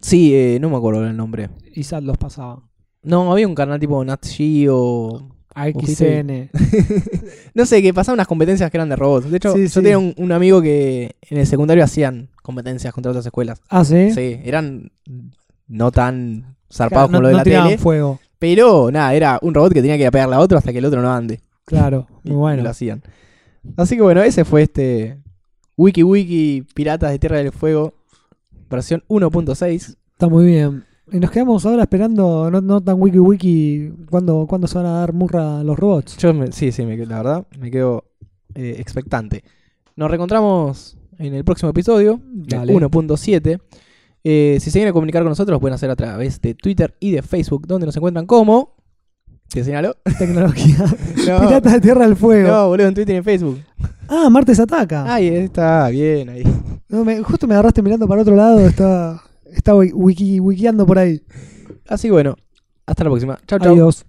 Sí, 0.00 0.34
eh, 0.34 0.58
no 0.60 0.68
me 0.70 0.76
acuerdo 0.76 1.04
el 1.06 1.16
nombre. 1.16 1.48
Y 1.74 1.82
SAT 1.84 2.02
los 2.04 2.18
pasaba. 2.18 2.62
No, 3.02 3.30
había 3.32 3.46
un 3.48 3.54
canal 3.54 3.78
tipo 3.80 4.04
Nat 4.04 4.24
Geo. 4.26 5.33
AXN. 5.54 6.50
No 7.54 7.66
sé, 7.66 7.82
que 7.82 7.94
pasaban 7.94 8.16
unas 8.16 8.26
competencias 8.26 8.70
que 8.70 8.76
eran 8.76 8.88
de 8.88 8.96
robots. 8.96 9.30
De 9.30 9.36
hecho, 9.36 9.52
Sí, 9.54 9.62
yo 9.62 9.68
sí. 9.68 9.74
tenía 9.74 9.98
un, 9.98 10.14
un 10.16 10.32
amigo 10.32 10.60
que 10.60 11.14
en 11.22 11.38
el 11.38 11.46
secundario 11.46 11.84
hacían 11.84 12.28
competencias 12.42 12.92
contra 12.92 13.10
otras 13.10 13.24
escuelas. 13.26 13.60
Ah, 13.68 13.84
sí. 13.84 14.10
Sí, 14.12 14.40
eran 14.44 14.90
no 15.68 15.90
tan 15.92 16.40
Claro, 16.40 16.54
zarpados 16.72 17.10
no, 17.10 17.18
como 17.18 17.22
lo 17.22 17.28
de 17.28 17.32
no 17.34 17.38
la 17.38 17.44
tele. 17.44 17.78
fuego. 17.78 18.20
Pero 18.38 18.90
nada, 18.90 19.14
era 19.14 19.38
un 19.42 19.54
robot 19.54 19.72
que 19.72 19.80
tenía 19.80 19.96
que 19.96 20.10
pegarle 20.10 20.34
a 20.34 20.40
otro 20.40 20.58
hasta 20.58 20.72
que 20.72 20.78
el 20.78 20.84
otro 20.84 21.00
no 21.00 21.12
ande. 21.12 21.40
Claro, 21.64 22.08
muy 22.24 22.32
y 22.32 22.36
bueno. 22.36 22.62
lo 22.64 22.70
hacían. 22.70 23.02
Así 23.76 23.96
que 23.96 24.02
bueno, 24.02 24.22
ese 24.22 24.44
fue 24.44 24.62
este 24.62 25.18
Wiki 25.76 26.02
Wiki 26.02 26.66
Piratas 26.74 27.10
de 27.12 27.18
Tierra 27.18 27.38
del 27.38 27.52
Fuego, 27.52 27.94
versión 28.68 29.02
1.6. 29.08 29.96
Está 30.12 30.28
muy 30.28 30.46
bien. 30.46 30.84
Y 31.12 31.20
nos 31.20 31.30
quedamos 31.30 31.64
ahora 31.66 31.82
esperando, 31.82 32.50
no, 32.50 32.60
no 32.60 32.80
tan 32.82 33.00
wiki 33.00 33.18
wiki, 33.18 33.92
¿cuándo, 34.10 34.46
cuándo 34.48 34.66
se 34.66 34.78
van 34.78 34.86
a 34.86 34.92
dar 35.00 35.12
murra 35.12 35.62
los 35.62 35.78
robots? 35.78 36.16
Yo, 36.16 36.32
me- 36.32 36.50
sí, 36.52 36.72
sí, 36.72 36.84
me, 36.86 36.96
la 37.06 37.18
verdad, 37.18 37.46
me 37.58 37.70
quedo 37.70 38.04
eh, 38.54 38.76
expectante. 38.78 39.44
Nos 39.96 40.08
reencontramos 40.10 40.96
en 41.18 41.34
el 41.34 41.44
próximo 41.44 41.70
episodio, 41.70 42.20
el 42.34 42.46
Dale. 42.46 42.74
1.7. 42.74 43.60
Eh, 44.24 44.56
si 44.60 44.70
se 44.70 44.78
quieren 44.78 44.94
comunicar 44.94 45.22
con 45.22 45.28
nosotros, 45.30 45.54
lo 45.54 45.60
pueden 45.60 45.74
hacer 45.74 45.90
a 45.90 45.96
través 45.96 46.40
de 46.40 46.54
Twitter 46.54 46.96
y 46.98 47.10
de 47.12 47.20
Facebook, 47.22 47.66
donde 47.66 47.86
nos 47.86 47.96
encuentran 47.96 48.26
como. 48.26 48.74
¿Te 49.50 49.62
señaló? 49.62 49.94
Tecnología. 50.18 50.76
No, 51.28 51.40
Piratas 51.40 51.72
de 51.74 51.80
Tierra 51.80 52.06
del 52.06 52.16
Fuego. 52.16 52.48
no, 52.48 52.68
boludo, 52.68 52.88
en 52.88 52.94
Twitter 52.94 53.14
y 53.14 53.18
en 53.18 53.24
Facebook. 53.24 53.58
Ah, 54.08 54.28
Martes 54.30 54.58
ataca. 54.60 55.12
Ahí 55.14 55.28
está, 55.28 55.88
bien, 55.90 56.28
ahí. 56.28 56.42
No, 56.88 57.04
me- 57.04 57.22
justo 57.22 57.46
me 57.46 57.54
agarraste 57.54 57.80
mirando 57.82 58.06
para 58.08 58.22
otro 58.22 58.34
lado, 58.36 58.60
estaba, 58.60 59.22
estaba 59.52 59.78
wiki, 59.78 60.40
wikiando 60.40 60.86
por 60.86 60.98
ahí. 60.98 61.22
Así 61.88 62.08
que 62.08 62.12
bueno, 62.12 62.36
hasta 62.86 63.04
la 63.04 63.10
próxima. 63.10 63.38
Chau, 63.46 63.58
chau. 63.58 63.72
Adiós. 63.72 64.06